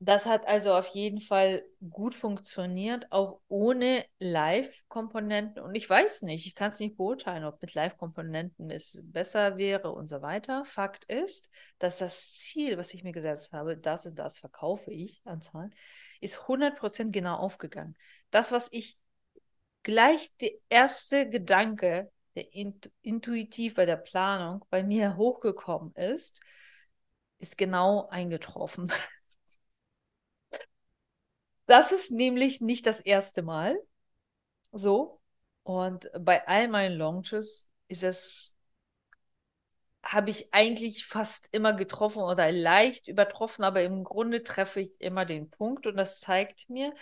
das 0.01 0.27
hat 0.27 0.47
also 0.47 0.75
auf 0.75 0.87
jeden 0.89 1.21
Fall 1.21 1.65
gut 1.91 2.15
funktioniert, 2.15 3.11
auch 3.11 3.41
ohne 3.49 4.05
Live-Komponenten. 4.21 5.61
Und 5.61 5.75
ich 5.75 5.91
weiß 5.91 6.23
nicht, 6.23 6.47
ich 6.47 6.55
kann 6.55 6.69
es 6.69 6.79
nicht 6.79 6.97
beurteilen, 6.97 7.45
ob 7.45 7.61
mit 7.61 7.75
Live-Komponenten 7.75 8.71
es 8.71 9.01
besser 9.05 9.57
wäre 9.57 9.91
und 9.91 10.07
so 10.07 10.23
weiter. 10.23 10.65
Fakt 10.65 11.05
ist, 11.07 11.51
dass 11.81 11.99
das 11.99 12.33
Ziel, 12.33 12.79
was 12.79 12.95
ich 12.95 13.03
mir 13.03 13.13
gesetzt 13.13 13.53
habe, 13.53 13.77
das 13.77 14.07
und 14.07 14.17
das 14.17 14.39
verkaufe 14.39 14.93
ich 14.93 15.21
an 15.25 15.43
Zahlen, 15.43 15.75
ist 16.21 16.47
100% 16.47 17.13
genau 17.13 17.35
aufgegangen. 17.35 17.97
Das, 18.31 18.53
was 18.53 18.69
ich 18.71 18.97
gleich 19.83 20.31
der 20.37 20.53
erste 20.69 21.29
Gedanke, 21.29 22.13
der 22.39 22.55
int 22.55 22.89
intuitiv 23.03 23.75
bei 23.75 23.85
der 23.85 23.97
Planung 23.97 24.65
bei 24.71 24.85
mir 24.85 25.17
hochgekommen 25.17 25.93
ist, 25.97 26.41
ist 27.39 27.59
genau 27.59 28.07
eingetroffen. 28.09 28.93
Das 31.67 31.93
ist 31.93 32.11
nämlich 32.11 32.63
nicht 32.63 32.87
das 32.87 32.99
erste 33.01 33.43
Mal 33.43 33.79
so. 34.73 35.21
Und 35.65 36.11
bei 36.19 36.47
all 36.49 36.69
meinen 36.69 36.97
Launches 36.97 37.69
ist 37.89 38.03
es, 38.03 38.57
habe 40.03 40.31
ich 40.31 40.55
eigentlich 40.55 41.05
fast 41.05 41.49
immer 41.53 41.75
getroffen 41.75 42.23
oder 42.23 42.51
leicht 42.51 43.07
übertroffen, 43.09 43.65
aber 43.65 43.83
im 43.83 44.03
Grunde 44.03 44.43
treffe 44.45 44.81
ich 44.81 44.99
immer 44.99 45.27
den 45.27 45.51
Punkt 45.51 45.87
und 45.87 45.97
das 45.97 46.21
zeigt 46.21 46.71
mir, 46.71 46.95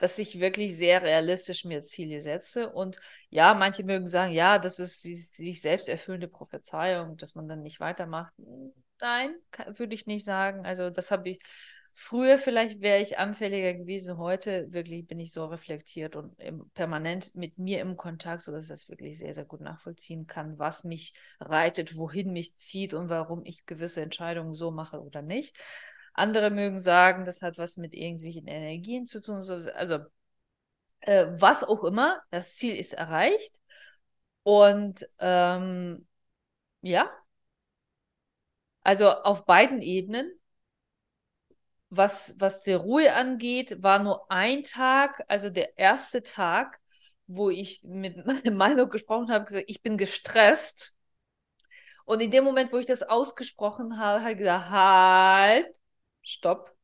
dass 0.00 0.18
ich 0.18 0.40
wirklich 0.40 0.76
sehr 0.76 1.02
realistisch 1.02 1.64
mir 1.64 1.82
Ziele 1.82 2.20
setze. 2.20 2.70
Und 2.70 2.98
ja, 3.28 3.54
manche 3.54 3.84
mögen 3.84 4.08
sagen, 4.08 4.32
ja, 4.32 4.58
das 4.58 4.78
ist 4.80 5.04
die 5.04 5.14
sich 5.14 5.60
selbst 5.60 5.88
erfüllende 5.88 6.26
Prophezeiung, 6.28 7.16
dass 7.16 7.34
man 7.34 7.46
dann 7.46 7.62
nicht 7.62 7.78
weitermacht. 7.78 8.32
Nein, 9.00 9.34
würde 9.76 9.94
ich 9.94 10.06
nicht 10.06 10.24
sagen. 10.24 10.66
Also 10.66 10.90
das 10.90 11.10
habe 11.10 11.28
ich 11.28 11.40
Früher 11.92 12.38
vielleicht 12.38 12.80
wäre 12.80 13.00
ich 13.00 13.18
anfälliger 13.18 13.74
gewesen, 13.74 14.16
heute 14.16 14.72
wirklich 14.72 15.06
bin 15.06 15.18
ich 15.18 15.32
so 15.32 15.44
reflektiert 15.46 16.14
und 16.14 16.36
permanent 16.72 17.34
mit 17.34 17.58
mir 17.58 17.80
im 17.80 17.96
Kontakt, 17.96 18.42
sodass 18.42 18.64
ich 18.64 18.68
das 18.68 18.88
wirklich 18.88 19.18
sehr, 19.18 19.34
sehr 19.34 19.44
gut 19.44 19.60
nachvollziehen 19.60 20.26
kann, 20.26 20.58
was 20.58 20.84
mich 20.84 21.14
reitet, 21.40 21.96
wohin 21.96 22.32
mich 22.32 22.54
zieht 22.56 22.94
und 22.94 23.08
warum 23.08 23.44
ich 23.44 23.66
gewisse 23.66 24.02
Entscheidungen 24.02 24.54
so 24.54 24.70
mache 24.70 25.02
oder 25.02 25.20
nicht. 25.20 25.58
Andere 26.14 26.50
mögen 26.50 26.80
sagen, 26.80 27.24
das 27.24 27.42
hat 27.42 27.58
was 27.58 27.76
mit 27.76 27.94
irgendwelchen 27.94 28.46
Energien 28.46 29.06
zu 29.06 29.20
tun. 29.22 29.36
Also 29.74 29.98
äh, 31.00 31.26
was 31.38 31.64
auch 31.64 31.84
immer, 31.84 32.22
das 32.30 32.56
Ziel 32.56 32.76
ist 32.76 32.94
erreicht. 32.94 33.60
Und 34.42 35.06
ähm, 35.18 36.06
ja, 36.82 37.10
also 38.82 39.08
auf 39.10 39.46
beiden 39.46 39.80
Ebenen 39.82 40.30
was, 41.90 42.34
was 42.38 42.62
die 42.62 42.72
Ruhe 42.72 43.12
angeht, 43.14 43.82
war 43.82 43.98
nur 43.98 44.30
ein 44.30 44.62
Tag, 44.62 45.24
also 45.28 45.50
der 45.50 45.76
erste 45.78 46.22
Tag, 46.22 46.80
wo 47.26 47.50
ich 47.50 47.82
mit 47.84 48.24
meiner 48.26 48.52
Meinung 48.52 48.88
gesprochen 48.88 49.30
habe, 49.30 49.44
gesagt, 49.44 49.64
ich 49.68 49.82
bin 49.82 49.98
gestresst. 49.98 50.94
Und 52.04 52.20
in 52.22 52.30
dem 52.30 52.44
Moment, 52.44 52.72
wo 52.72 52.78
ich 52.78 52.86
das 52.86 53.02
ausgesprochen 53.02 53.98
habe, 53.98 54.20
habe 54.20 54.32
ich 54.32 54.38
gesagt, 54.38 54.70
halt, 54.70 55.80
stopp. 56.30 56.74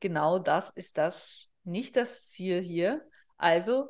Genau 0.00 0.38
das 0.38 0.70
ist 0.70 0.98
das, 0.98 1.52
nicht 1.64 1.96
das 1.96 2.28
Ziel 2.28 2.60
hier. 2.60 3.06
Also, 3.36 3.88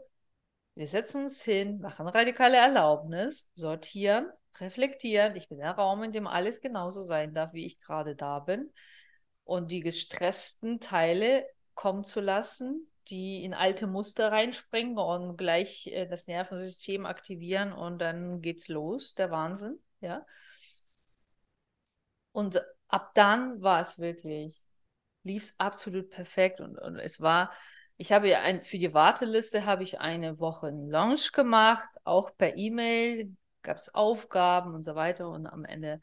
wir 0.74 0.88
setzen 0.88 1.22
uns 1.22 1.42
hin, 1.42 1.81
machen 1.81 2.09
radikale 2.09 2.57
Erlaubnis, 2.57 3.48
sortieren, 3.55 4.31
reflektieren. 4.61 5.37
Ich 5.37 5.48
bin 5.48 5.59
der 5.59 5.72
Raum, 5.72 6.02
in 6.02 6.12
dem 6.12 6.26
alles 6.26 6.61
genauso 6.61 7.02
sein 7.02 7.35
darf, 7.35 7.52
wie 7.52 7.66
ich 7.66 7.78
gerade 7.78 8.14
da 8.14 8.40
bin 8.40 8.70
und 9.44 9.70
die 9.70 9.81
gestressten 9.81 10.81
Teile 10.81 11.46
kommen 11.74 12.05
zu 12.05 12.20
lassen, 12.20 12.88
die 13.09 13.44
in 13.44 13.55
alte 13.55 13.87
Muster 13.87 14.31
reinspringen 14.31 14.96
und 14.98 15.37
gleich 15.37 15.87
äh, 15.88 16.07
das 16.07 16.26
Nervensystem 16.26 17.07
aktivieren 17.07 17.72
und 17.72 17.98
dann 17.98 18.40
geht's 18.40 18.68
los, 18.68 19.14
der 19.14 19.31
Wahnsinn, 19.31 19.78
ja. 20.00 20.24
Und 22.33 22.62
ab 22.92 23.12
dann 23.14 23.62
war 23.62 23.81
es 23.81 23.98
wirklich, 23.98 24.62
lief 25.24 25.44
es 25.44 25.55
absolut 25.59 26.11
perfekt 26.11 26.61
und, 26.61 26.78
und 26.78 26.98
es 26.98 27.20
war, 27.20 27.52
ich 27.96 28.12
habe 28.12 28.28
ja 28.28 28.40
ein, 28.42 28.62
für 28.62 28.78
die 28.78 28.94
Warteliste 28.94 29.64
habe 29.64 29.83
ich 29.83 30.00
eine 30.00 30.38
Woche 30.40 30.68
einen 30.68 30.90
Launch 30.90 31.33
gemacht, 31.33 31.88
auch 32.05 32.37
per 32.37 32.57
E-Mail, 32.57 33.35
gab 33.62 33.76
es 33.78 33.94
Aufgaben 33.94 34.74
und 34.74 34.85
so 34.85 34.94
weiter 34.94 35.28
und 35.28 35.46
am 35.46 35.64
Ende 35.64 36.00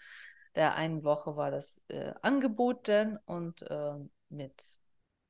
der 0.56 0.76
einen 0.76 1.04
Woche 1.04 1.36
war 1.36 1.52
das 1.52 1.82
äh, 1.90 2.14
Angebot 2.22 2.88
dann 2.88 3.18
und 3.26 3.62
äh, 3.64 3.94
mit 4.30 4.80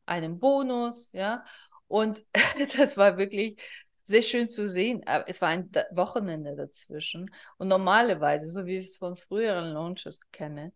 einem 0.05 0.39
Bonus, 0.39 1.11
ja. 1.13 1.43
Und 1.87 2.23
das 2.77 2.97
war 2.97 3.17
wirklich 3.17 3.61
sehr 4.03 4.21
schön 4.21 4.49
zu 4.49 4.67
sehen. 4.67 5.03
Es 5.27 5.41
war 5.41 5.49
ein 5.49 5.69
Wochenende 5.91 6.55
dazwischen. 6.55 7.33
Und 7.57 7.67
normalerweise, 7.67 8.47
so 8.47 8.65
wie 8.65 8.77
ich 8.77 8.87
es 8.87 8.97
von 8.97 9.17
früheren 9.17 9.73
Launches 9.73 10.19
kenne, 10.31 10.73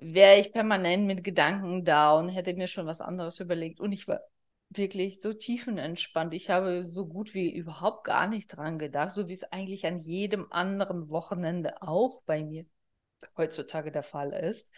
wäre 0.00 0.40
ich 0.40 0.52
permanent 0.52 1.06
mit 1.06 1.22
Gedanken 1.24 1.84
da 1.84 2.18
und 2.18 2.28
hätte 2.30 2.54
mir 2.54 2.66
schon 2.66 2.86
was 2.86 3.00
anderes 3.00 3.38
überlegt. 3.40 3.80
Und 3.80 3.92
ich 3.92 4.08
war 4.08 4.20
wirklich 4.70 5.20
so 5.20 5.32
tiefenentspannt. 5.32 6.32
Ich 6.34 6.48
habe 6.50 6.86
so 6.86 7.06
gut 7.06 7.34
wie 7.34 7.52
überhaupt 7.52 8.04
gar 8.04 8.28
nicht 8.28 8.48
dran 8.48 8.78
gedacht, 8.78 9.12
so 9.12 9.28
wie 9.28 9.32
es 9.32 9.44
eigentlich 9.44 9.86
an 9.86 9.98
jedem 9.98 10.50
anderen 10.50 11.10
Wochenende 11.10 11.82
auch 11.82 12.22
bei 12.22 12.42
mir 12.42 12.64
heutzutage 13.36 13.92
der 13.92 14.02
Fall 14.02 14.32
ist. 14.32 14.70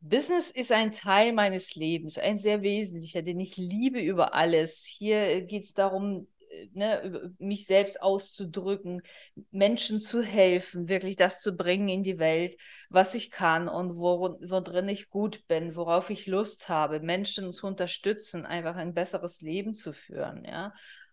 Business 0.00 0.50
ist 0.50 0.72
ein 0.72 0.92
Teil 0.92 1.32
meines 1.32 1.74
Lebens, 1.74 2.18
ein 2.18 2.38
sehr 2.38 2.62
wesentlicher, 2.62 3.22
den 3.22 3.40
ich 3.40 3.56
liebe 3.56 4.00
über 4.00 4.34
alles. 4.34 4.84
Hier 4.84 5.42
geht 5.42 5.64
es 5.64 5.74
darum, 5.74 6.28
ne, 6.72 7.32
mich 7.38 7.66
selbst 7.66 8.02
auszudrücken, 8.02 9.02
Menschen 9.50 10.00
zu 10.00 10.22
helfen, 10.22 10.88
wirklich 10.88 11.16
das 11.16 11.40
zu 11.40 11.56
bringen 11.56 11.88
in 11.88 12.02
die 12.02 12.18
Welt, 12.18 12.56
was 12.90 13.14
ich 13.14 13.30
kann 13.30 13.68
und 13.68 13.96
wo, 13.96 14.38
worin 14.40 14.88
ich 14.88 15.08
gut 15.10 15.46
bin, 15.46 15.76
worauf 15.76 16.10
ich 16.10 16.26
Lust 16.26 16.68
habe, 16.68 17.00
Menschen 17.00 17.52
zu 17.52 17.66
unterstützen, 17.66 18.46
einfach 18.46 18.76
ein 18.76 18.94
besseres 18.94 19.40
Leben 19.40 19.74
zu 19.74 19.92
führen, 19.92 20.44
ja. 20.44 20.72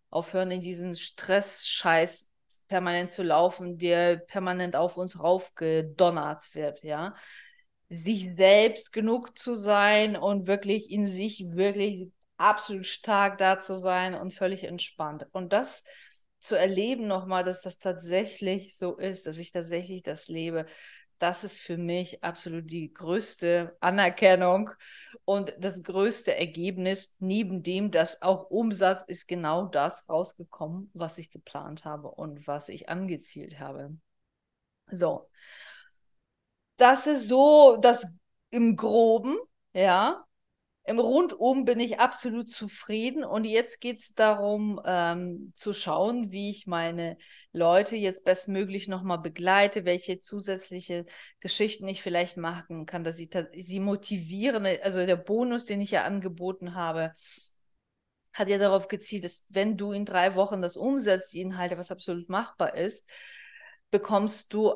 Aufhören 0.10 0.52
in 0.52 0.62
diesen 0.62 0.94
Stress-Scheiß 0.94 2.30
permanent 2.68 3.10
zu 3.10 3.24
laufen, 3.24 3.80
der 3.80 4.18
permanent 4.18 4.76
auf 4.76 4.98
uns 4.98 5.20
raufgedonnert 5.20 6.54
wird, 6.54 6.84
ja 6.84 7.16
sich 7.94 8.36
selbst 8.36 8.92
genug 8.92 9.38
zu 9.38 9.56
sein 9.56 10.16
und 10.16 10.48
wirklich 10.48 10.90
in 10.90 11.06
sich 11.06 11.46
wirklich 11.52 12.10
absolut 12.44 12.86
stark 12.86 13.38
da 13.38 13.60
zu 13.60 13.76
sein 13.76 14.14
und 14.14 14.34
völlig 14.34 14.64
entspannt. 14.64 15.26
Und 15.32 15.54
das 15.54 15.84
zu 16.40 16.56
erleben 16.56 17.08
nochmal, 17.08 17.44
dass 17.44 17.62
das 17.62 17.80
tatsächlich 17.80 18.78
so 18.78 18.98
ist, 18.98 19.26
dass 19.28 19.38
ich 19.38 19.52
tatsächlich 19.52 20.04
das 20.04 20.28
lebe, 20.28 20.66
das 21.20 21.46
ist 21.46 21.60
für 21.60 21.78
mich 21.78 22.22
absolut 22.22 22.70
die 22.70 22.92
größte 22.92 23.78
Anerkennung 23.80 24.72
und 25.24 25.54
das 25.58 25.82
größte 25.82 26.36
Ergebnis, 26.36 27.16
neben 27.20 27.64
dem, 27.64 27.92
dass 27.92 28.22
auch 28.22 28.50
Umsatz 28.50 29.04
ist 29.04 29.28
genau 29.28 29.66
das 29.68 30.10
rausgekommen, 30.10 30.92
was 30.94 31.18
ich 31.18 31.32
geplant 31.32 31.86
habe 31.86 32.12
und 32.12 32.46
was 32.46 32.68
ich 32.68 32.90
angezielt 32.90 33.60
habe. 33.60 33.96
So. 34.92 35.30
Das 36.76 37.08
ist 37.08 37.30
so 37.30 37.78
das 37.78 38.06
im 38.50 38.76
Groben, 38.76 39.38
ja. 39.72 40.26
Im 40.86 41.00
Rundum 41.00 41.64
bin 41.64 41.80
ich 41.80 42.00
absolut 42.00 42.52
zufrieden 42.52 43.24
und 43.24 43.46
jetzt 43.46 43.80
geht 43.80 44.00
es 44.00 44.14
darum 44.14 44.82
ähm, 44.84 45.54
zu 45.56 45.72
schauen, 45.72 46.34
wie 46.34 46.50
ich 46.50 46.68
meine 46.68 47.18
Leute 47.54 47.96
jetzt 47.96 48.26
bestmöglich 48.26 48.90
nochmal 48.90 49.20
begleite, 49.20 49.86
welche 49.86 50.20
zusätzliche 50.20 51.06
Geschichten 51.40 51.88
ich 51.88 52.04
vielleicht 52.04 52.36
machen 52.36 52.86
kann, 52.86 53.06
dass 53.06 53.16
sie 53.16 53.30
sie 53.58 53.80
motivieren. 53.80 54.66
Also 54.82 55.06
der 55.06 55.16
Bonus, 55.16 55.64
den 55.64 55.80
ich 55.80 55.92
ja 55.92 56.04
angeboten 56.04 56.76
habe, 56.76 57.14
hat 58.34 58.50
ja 58.50 58.58
darauf 58.58 58.90
gezielt, 58.90 59.24
dass 59.24 59.46
wenn 59.48 59.78
du 59.78 59.94
in 59.94 60.04
drei 60.06 60.36
Wochen 60.36 60.62
das 60.62 60.76
umsetzt, 60.76 61.32
die 61.32 61.42
Inhalte, 61.42 61.78
was 61.78 61.92
absolut 61.92 62.28
machbar 62.28 62.76
ist, 62.76 63.08
bekommst 63.90 64.54
du 64.54 64.76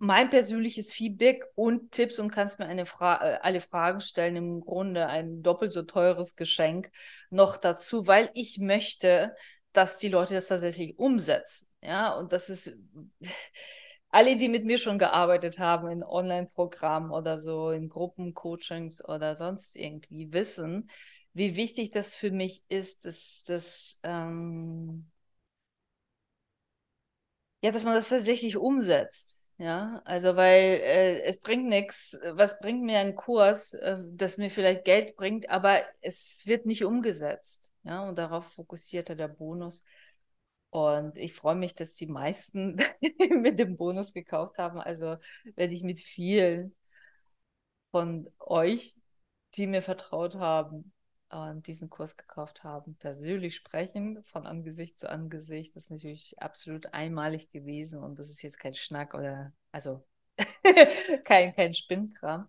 mein 0.00 0.30
persönliches 0.30 0.92
Feedback 0.92 1.44
und 1.54 1.92
Tipps 1.92 2.18
und 2.18 2.30
kannst 2.30 2.58
mir 2.58 2.86
Fra 2.86 3.16
äh, 3.22 3.38
alle 3.42 3.60
Fragen 3.60 4.00
stellen. 4.00 4.34
Im 4.36 4.60
Grunde 4.60 5.06
ein 5.06 5.42
doppelt 5.42 5.72
so 5.72 5.82
teures 5.82 6.36
Geschenk 6.36 6.90
noch 7.28 7.58
dazu, 7.58 8.06
weil 8.06 8.30
ich 8.34 8.58
möchte, 8.58 9.34
dass 9.74 9.98
die 9.98 10.08
Leute 10.08 10.32
das 10.34 10.48
tatsächlich 10.48 10.98
umsetzen. 10.98 11.68
Ja, 11.82 12.14
und 12.18 12.32
das 12.32 12.48
ist 12.48 12.72
alle, 14.08 14.36
die 14.36 14.48
mit 14.48 14.64
mir 14.64 14.78
schon 14.78 14.98
gearbeitet 14.98 15.58
haben 15.58 15.88
in 15.90 16.02
Online-Programmen 16.02 17.10
oder 17.10 17.36
so, 17.36 17.70
in 17.70 17.90
Gruppencoachings 17.90 19.04
oder 19.06 19.36
sonst 19.36 19.76
irgendwie, 19.76 20.32
wissen, 20.32 20.90
wie 21.34 21.56
wichtig 21.56 21.90
das 21.90 22.14
für 22.14 22.30
mich 22.30 22.64
ist, 22.70 23.04
dass 23.04 23.44
das 23.46 24.00
ähm, 24.02 25.10
ja, 27.62 27.70
dass 27.70 27.84
man 27.84 27.94
das 27.94 28.08
tatsächlich 28.08 28.56
umsetzt. 28.56 29.39
Ja, 29.60 30.00
also 30.06 30.36
weil 30.36 30.80
äh, 30.80 31.20
es 31.24 31.38
bringt 31.38 31.66
nichts, 31.68 32.18
was 32.32 32.58
bringt 32.60 32.82
mir 32.82 32.98
ein 32.98 33.14
Kurs, 33.14 33.74
äh, 33.74 33.98
das 34.10 34.38
mir 34.38 34.48
vielleicht 34.50 34.86
Geld 34.86 35.16
bringt, 35.16 35.50
aber 35.50 35.82
es 36.00 36.46
wird 36.46 36.64
nicht 36.64 36.82
umgesetzt. 36.82 37.70
Ja, 37.82 38.08
und 38.08 38.16
darauf 38.16 38.46
fokussiert 38.54 39.10
der 39.10 39.28
Bonus. 39.28 39.84
Und 40.70 41.18
ich 41.18 41.34
freue 41.34 41.56
mich, 41.56 41.74
dass 41.74 41.92
die 41.94 42.06
meisten 42.06 42.76
mit 43.30 43.58
dem 43.58 43.76
Bonus 43.76 44.14
gekauft 44.14 44.56
haben. 44.58 44.80
Also 44.80 45.16
werde 45.56 45.74
ich 45.74 45.82
mit 45.82 46.00
vielen 46.00 46.74
von 47.90 48.28
euch, 48.40 48.96
die 49.54 49.66
mir 49.66 49.82
vertraut 49.82 50.34
haben, 50.36 50.92
und 51.30 51.66
diesen 51.66 51.90
Kurs 51.90 52.16
gekauft 52.16 52.64
haben, 52.64 52.96
persönlich 52.96 53.54
sprechen, 53.54 54.22
von 54.24 54.46
Angesicht 54.46 54.98
zu 54.98 55.08
Angesicht. 55.08 55.76
Das 55.76 55.84
ist 55.84 55.90
natürlich 55.90 56.34
absolut 56.40 56.92
einmalig 56.92 57.50
gewesen 57.50 58.02
und 58.02 58.18
das 58.18 58.30
ist 58.30 58.42
jetzt 58.42 58.58
kein 58.58 58.74
Schnack 58.74 59.14
oder, 59.14 59.52
also 59.72 60.04
kein, 61.24 61.54
kein 61.54 61.74
Spinnkram. 61.74 62.48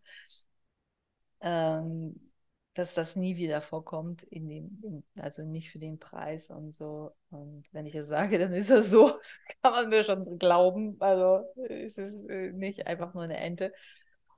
Ähm, 1.41 2.31
dass 2.73 2.93
das 2.93 3.15
nie 3.17 3.35
wieder 3.35 3.61
vorkommt, 3.61 4.23
in 4.23 4.47
dem, 4.47 5.03
also 5.17 5.43
nicht 5.43 5.71
für 5.71 5.79
den 5.79 5.99
Preis 5.99 6.49
und 6.49 6.71
so. 6.71 7.11
Und 7.29 7.65
wenn 7.73 7.85
ich 7.85 7.95
es 7.95 8.07
sage, 8.07 8.39
dann 8.39 8.53
ist 8.53 8.69
das 8.69 8.89
so, 8.89 9.19
kann 9.61 9.73
man 9.73 9.89
mir 9.89 10.03
schon 10.03 10.39
glauben. 10.39 10.95
Also 10.99 11.43
es 11.67 11.97
ist 11.97 12.15
äh, 12.29 12.51
nicht 12.53 12.87
einfach 12.87 13.13
nur 13.13 13.23
eine 13.23 13.37
Ente, 13.37 13.73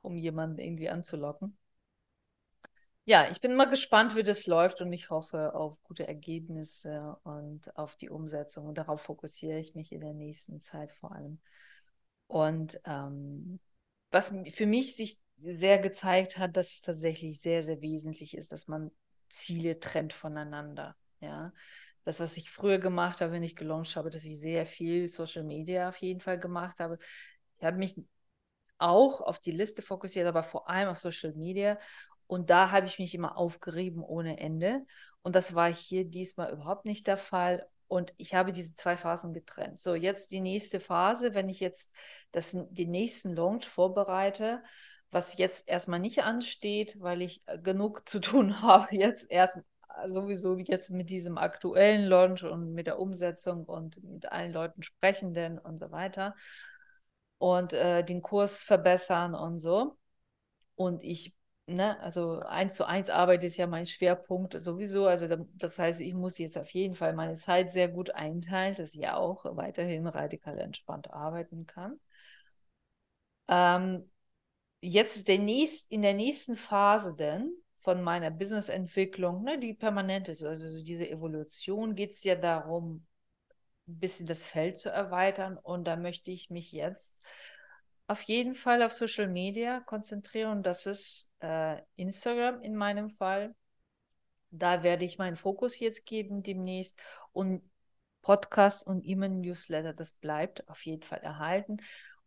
um 0.02 0.18
jemanden 0.18 0.60
irgendwie 0.60 0.90
anzulocken 0.90 1.58
ja, 3.06 3.30
ich 3.30 3.42
bin 3.42 3.56
mal 3.56 3.70
gespannt, 3.70 4.16
wie 4.16 4.24
das 4.24 4.48
läuft 4.48 4.82
und 4.82 4.94
ich 4.94 5.10
hoffe 5.10 5.54
auf 5.56 5.82
gute 5.84 6.08
Ergebnisse 6.08 7.18
und 7.24 7.76
auf 7.78 7.98
die 7.98 8.10
Umsetzung. 8.10 8.68
Und 8.68 8.78
darauf 8.78 9.02
fokussiere 9.02 9.60
ich 9.60 9.76
mich 9.76 9.92
in 9.92 10.02
der 10.02 10.14
nächsten 10.14 10.62
Zeit 10.62 10.92
vor 10.92 11.12
allem. 11.12 11.40
Und 12.28 12.80
ähm, 12.86 13.60
was 14.12 14.34
für 14.54 14.66
mich 14.66 14.96
sich 14.96 15.20
sehr 15.38 15.80
gezeigt 15.80 16.38
hat, 16.38 16.56
dass 16.56 16.72
es 16.72 16.82
tatsächlich 16.82 17.42
sehr, 17.42 17.62
sehr 17.62 17.82
wesentlich 17.82 18.38
ist, 18.38 18.52
dass 18.52 18.68
man 18.68 18.92
Ziele 19.28 19.80
trennt 19.80 20.14
voneinander. 20.14 20.96
Ja, 21.20 21.52
das, 22.06 22.20
was 22.20 22.38
ich 22.38 22.52
früher 22.52 22.80
gemacht 22.80 23.22
habe, 23.22 23.34
wenn 23.34 23.44
ich 23.44 23.56
gelauncht 23.56 23.96
habe, 23.96 24.10
dass 24.10 24.24
ich 24.26 24.40
sehr 24.40 24.66
viel 24.66 25.10
Social 25.10 25.44
Media 25.44 25.90
auf 25.90 25.98
jeden 25.98 26.20
Fall 26.20 26.40
gemacht 26.40 26.80
habe. 26.80 27.00
Ich 27.58 27.66
habe 27.66 27.78
mich 27.78 27.96
auch 28.78 29.22
auf 29.22 29.40
die 29.40 29.52
Liste 29.52 29.82
fokussiert, 29.82 30.28
aber 30.28 30.44
vor 30.44 30.70
allem 30.70 30.90
auf 30.90 31.00
Social 31.00 31.34
Media 31.34 31.80
und 32.34 32.50
da 32.50 32.72
habe 32.72 32.88
ich 32.88 32.98
mich 32.98 33.14
immer 33.14 33.38
aufgerieben 33.38 34.04
ohne 34.04 34.40
Ende. 34.40 34.88
Und 35.22 35.36
das 35.36 35.54
war 35.54 35.72
hier 35.72 36.04
diesmal 36.04 36.52
überhaupt 36.52 36.86
nicht 36.86 37.06
der 37.06 37.18
Fall. 37.18 37.68
Und 37.88 38.12
ich 38.18 38.34
habe 38.34 38.52
diese 38.52 38.74
zwei 38.76 38.98
Phasen 38.98 39.34
getrennt. 39.34 39.80
So, 39.80 39.94
jetzt 39.94 40.32
die 40.32 40.42
nächste 40.42 40.80
Phase, 40.80 41.36
wenn 41.36 41.48
ich 41.48 41.60
jetzt 41.60 41.94
das, 42.32 42.58
den 42.72 42.90
nächsten 42.90 43.36
Launch 43.36 43.68
vorbereite, 43.68 44.64
was 45.12 45.38
jetzt 45.38 45.70
erstmal 45.70 46.00
nicht 46.00 46.24
ansteht, 46.24 47.00
weil 47.00 47.22
ich 47.22 47.44
äh, 47.46 47.60
genug 47.60 48.10
zu 48.10 48.20
tun 48.20 48.62
habe, 48.64 48.96
jetzt 48.96 49.30
erst 49.30 49.60
sowieso 50.10 50.58
jetzt 50.58 50.90
mit 50.90 51.12
diesem 51.12 51.38
aktuellen 51.38 52.06
Launch 52.06 52.44
und 52.44 52.74
mit 52.74 52.88
der 52.88 52.98
Umsetzung 52.98 53.66
und 53.66 54.04
mit 54.04 54.32
allen 54.32 54.54
Leuten 54.54 54.82
sprechenden 54.82 55.60
und 55.60 55.78
so 55.78 55.92
weiter 55.92 56.36
und 57.38 57.74
äh, 57.74 58.04
den 58.04 58.24
Kurs 58.24 58.64
verbessern 58.64 59.36
und 59.36 59.60
so. 59.60 59.98
Und 60.76 61.04
ich 61.04 61.36
ne, 61.68 62.00
also 62.02 62.40
eins 62.40 62.76
zu 62.76 62.86
eins 62.88 63.10
Arbeit 63.10 63.44
ist 63.44 63.58
ja 63.58 63.68
mein 63.68 63.86
Schwerpunkt 63.86 64.60
sowieso. 64.60 65.08
Also 65.08 65.28
das 65.56 65.80
heißt, 65.80 66.02
ich 66.02 66.14
muss 66.14 66.38
jetzt 66.38 66.58
auf 66.58 66.70
jeden 66.72 66.96
Fall 66.96 67.14
meine 67.14 67.36
Zeit 67.36 67.72
sehr 67.72 67.88
gut 67.88 68.12
einteilen, 68.12 68.76
dass 68.76 68.96
ich 68.96 69.08
auch 69.10 69.46
weiterhin 69.56 70.08
radikal 70.08 70.58
entspannt 70.60 71.12
arbeiten 71.12 71.66
kann. 71.66 72.00
Ähm, 73.48 74.10
jetzt 74.82 75.28
der 75.28 75.40
nächst, 75.40 75.92
in 75.92 76.02
der 76.02 76.14
nächsten 76.14 76.56
Phase 76.56 77.16
denn 77.16 77.54
von 77.82 78.02
meiner 78.02 78.32
Businessentwicklung, 78.32 79.44
ne, 79.44 79.60
die 79.60 79.74
permanent 79.74 80.30
ist, 80.30 80.44
also 80.44 80.84
diese 80.84 81.10
Evolution, 81.10 81.96
geht 81.96 82.14
es 82.14 82.24
ja 82.24 82.36
darum, 82.36 83.06
ein 83.88 84.00
bisschen 84.00 84.28
das 84.28 84.46
Feld 84.46 84.78
zu 84.78 84.90
erweitern. 84.90 85.58
Und 85.58 85.86
da 85.86 85.96
möchte 85.98 86.32
ich 86.32 86.50
mich 86.50 86.72
jetzt 86.72 87.16
auf 88.08 88.22
jeden 88.24 88.56
Fall 88.56 88.84
auf 88.84 88.94
Social 88.94 89.28
Media 89.28 89.80
konzentrieren. 89.82 90.64
Das 90.64 90.86
ist 90.86 91.32
äh, 91.40 91.82
Instagram 91.96 92.62
in 92.62 92.76
meinem 92.76 93.10
Fall. 93.10 93.56
Da 94.52 94.84
werde 94.84 95.06
ich 95.06 95.18
meinen 95.18 95.36
Fokus 95.36 95.80
jetzt 95.80 96.06
geben 96.06 96.44
demnächst. 96.44 97.00
Und 97.32 97.64
Podcast 98.22 98.88
und 98.88 99.06
E-Mail-Newsletter, 99.06 99.94
das 99.94 100.14
bleibt 100.14 100.68
auf 100.70 100.86
jeden 100.86 101.04
Fall 101.04 101.20
erhalten. 101.20 101.78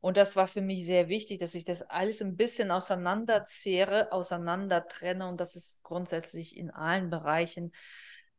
Und 0.01 0.17
das 0.17 0.37
war 0.37 0.47
für 0.47 0.61
mich 0.61 0.85
sehr 0.85 1.09
wichtig, 1.09 1.41
dass 1.41 1.55
ich 1.55 1.65
das 1.65 1.83
alles 1.83 2.21
ein 2.23 2.37
bisschen 2.37 2.71
auseinanderzehre, 2.71 4.12
auseinandertrenne 4.12 5.27
und 5.27 5.41
das 5.41 5.57
ist 5.57 5.83
grundsätzlich 5.83 6.57
in 6.57 6.71
allen 6.71 7.11
Bereichen 7.11 7.73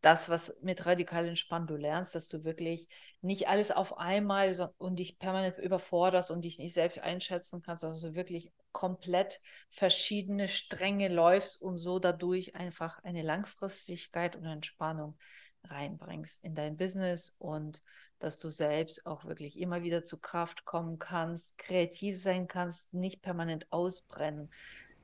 das, 0.02 0.30
was 0.30 0.56
mit 0.62 0.86
radikal 0.86 1.28
entspannt 1.28 1.70
du 1.70 1.76
lernst, 1.76 2.14
dass 2.14 2.28
du 2.28 2.44
wirklich 2.44 2.88
nicht 3.22 3.48
alles 3.48 3.72
auf 3.72 3.98
einmal 3.98 4.54
so, 4.54 4.70
und 4.78 5.00
dich 5.00 5.18
permanent 5.18 5.58
überforderst 5.58 6.30
und 6.30 6.46
dich 6.46 6.60
nicht 6.60 6.74
selbst 6.74 7.00
einschätzen 7.00 7.62
kannst, 7.62 7.82
sondern 7.82 8.02
du 8.02 8.16
wirklich 8.16 8.52
komplett 8.72 9.42
verschiedene 9.72 10.48
Stränge 10.48 11.08
läufst 11.08 11.62
und 11.62 11.78
so 11.80 11.98
dadurch 11.98 12.56
einfach 12.56 13.04
eine 13.04 13.24
Langfristigkeit 13.24 14.36
und 14.36 14.46
Entspannung 14.46 15.18
reinbringst 15.64 16.44
in 16.44 16.54
dein 16.54 16.78
Business 16.78 17.36
und 17.40 17.82
dass 18.20 18.40
du 18.40 18.50
selbst 18.50 19.06
auch 19.06 19.26
wirklich 19.26 19.60
immer 19.60 19.84
wieder 19.84 20.04
zu 20.04 20.18
Kraft 20.18 20.66
kommen 20.66 21.00
kannst, 21.00 21.58
kreativ 21.58 22.22
sein 22.22 22.48
kannst, 22.48 22.94
nicht 22.94 23.22
permanent 23.22 23.72
ausbrennen. 23.72 24.52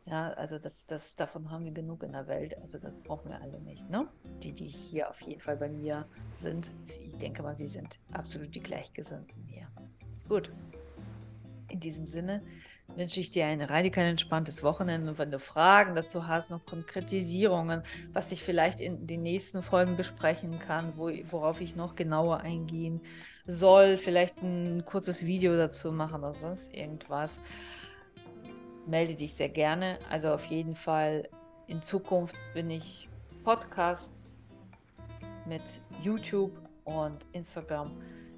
Ja, 0.06 0.32
also 0.32 0.60
das, 0.60 0.86
das, 0.86 1.16
davon 1.16 1.50
haben 1.50 1.64
wir 1.64 1.72
genug 1.72 2.04
in 2.04 2.12
der 2.12 2.28
Welt. 2.28 2.58
Also 2.58 2.78
das 2.78 2.94
brauchen 3.04 3.30
wir 3.30 3.42
alle 3.42 3.62
nicht, 3.62 3.90
ne? 3.90 4.08
Die, 4.42 4.52
die 4.52 4.68
hier 4.68 5.10
auf 5.10 5.22
jeden 5.22 5.40
Fall 5.40 5.56
bei 5.56 5.70
mir 5.70 6.06
sind. 6.34 6.72
Ich 7.08 7.16
denke 7.16 7.42
mal, 7.42 7.58
wir 7.58 7.70
sind 7.70 8.00
absolut 8.12 8.54
die 8.54 8.62
Gleichgesinnten 8.62 9.44
hier. 9.48 9.68
Gut. 10.28 10.52
In 11.70 11.80
diesem 11.80 12.06
Sinne 12.06 12.44
wünsche 12.96 13.20
ich 13.20 13.32
dir 13.32 13.46
ein 13.46 13.62
radikal 13.62 14.06
entspanntes 14.06 14.62
Wochenende. 14.62 15.12
Und 15.12 15.18
wenn 15.18 15.32
du 15.32 15.40
Fragen 15.40 15.96
dazu 15.96 16.28
hast, 16.28 16.52
noch 16.52 16.66
Konkretisierungen, 16.66 17.84
was 18.12 18.32
ich 18.32 18.44
vielleicht 18.44 18.82
in 18.82 19.08
den 19.08 19.24
nächsten 19.24 19.64
Folgen 19.64 19.96
besprechen 19.96 20.60
kann, 20.60 20.94
wo, 20.98 21.10
worauf 21.32 21.62
ich 21.62 21.76
noch 21.76 21.96
genauer 21.96 22.42
eingehen 22.42 23.02
soll, 23.46 23.98
vielleicht 23.98 24.42
ein 24.42 24.86
kurzes 24.86 25.26
Video 25.26 25.56
dazu 25.56 25.92
machen 25.92 26.24
oder 26.24 26.36
sonst 26.36 26.74
irgendwas, 26.74 27.40
melde 28.86 29.16
dich 29.16 29.34
sehr 29.34 29.50
gerne. 29.50 29.98
Also 30.10 30.32
auf 30.32 30.46
jeden 30.46 30.76
Fall 30.76 31.30
in 31.68 31.82
Zukunft 31.82 32.36
bin 32.54 32.70
ich 32.70 33.10
Podcast 33.44 34.24
mit 35.46 35.82
YouTube 36.02 36.52
und 36.86 37.26
Instagram 37.34 37.92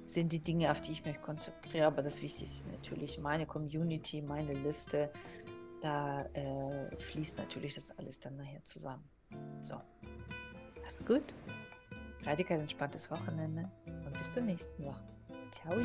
sind 0.06 0.32
die 0.32 0.38
Dinge, 0.38 0.70
auf 0.70 0.80
die 0.80 0.92
ich 0.92 1.04
mich 1.04 1.20
konzentriere. 1.20 1.86
Aber 1.86 2.02
das 2.02 2.22
Wichtigste 2.22 2.66
ist 2.68 2.72
natürlich 2.72 3.18
meine 3.18 3.46
Community, 3.46 4.22
meine 4.22 4.52
Liste. 4.52 5.10
Da 5.82 6.22
äh, 6.32 6.96
fließt 6.96 7.38
natürlich 7.38 7.74
das 7.74 7.96
alles 7.98 8.20
dann 8.20 8.36
nachher 8.36 8.62
zusammen. 8.64 9.04
So, 9.62 9.76
mach's 10.82 11.04
gut. 11.04 11.34
Radikal 12.24 12.60
entspanntes 12.60 13.10
Wochenende 13.10 13.70
und 13.86 14.12
bis 14.12 14.32
zur 14.32 14.42
nächsten 14.42 14.84
Woche. 14.84 15.02
Ciao. 15.52 15.76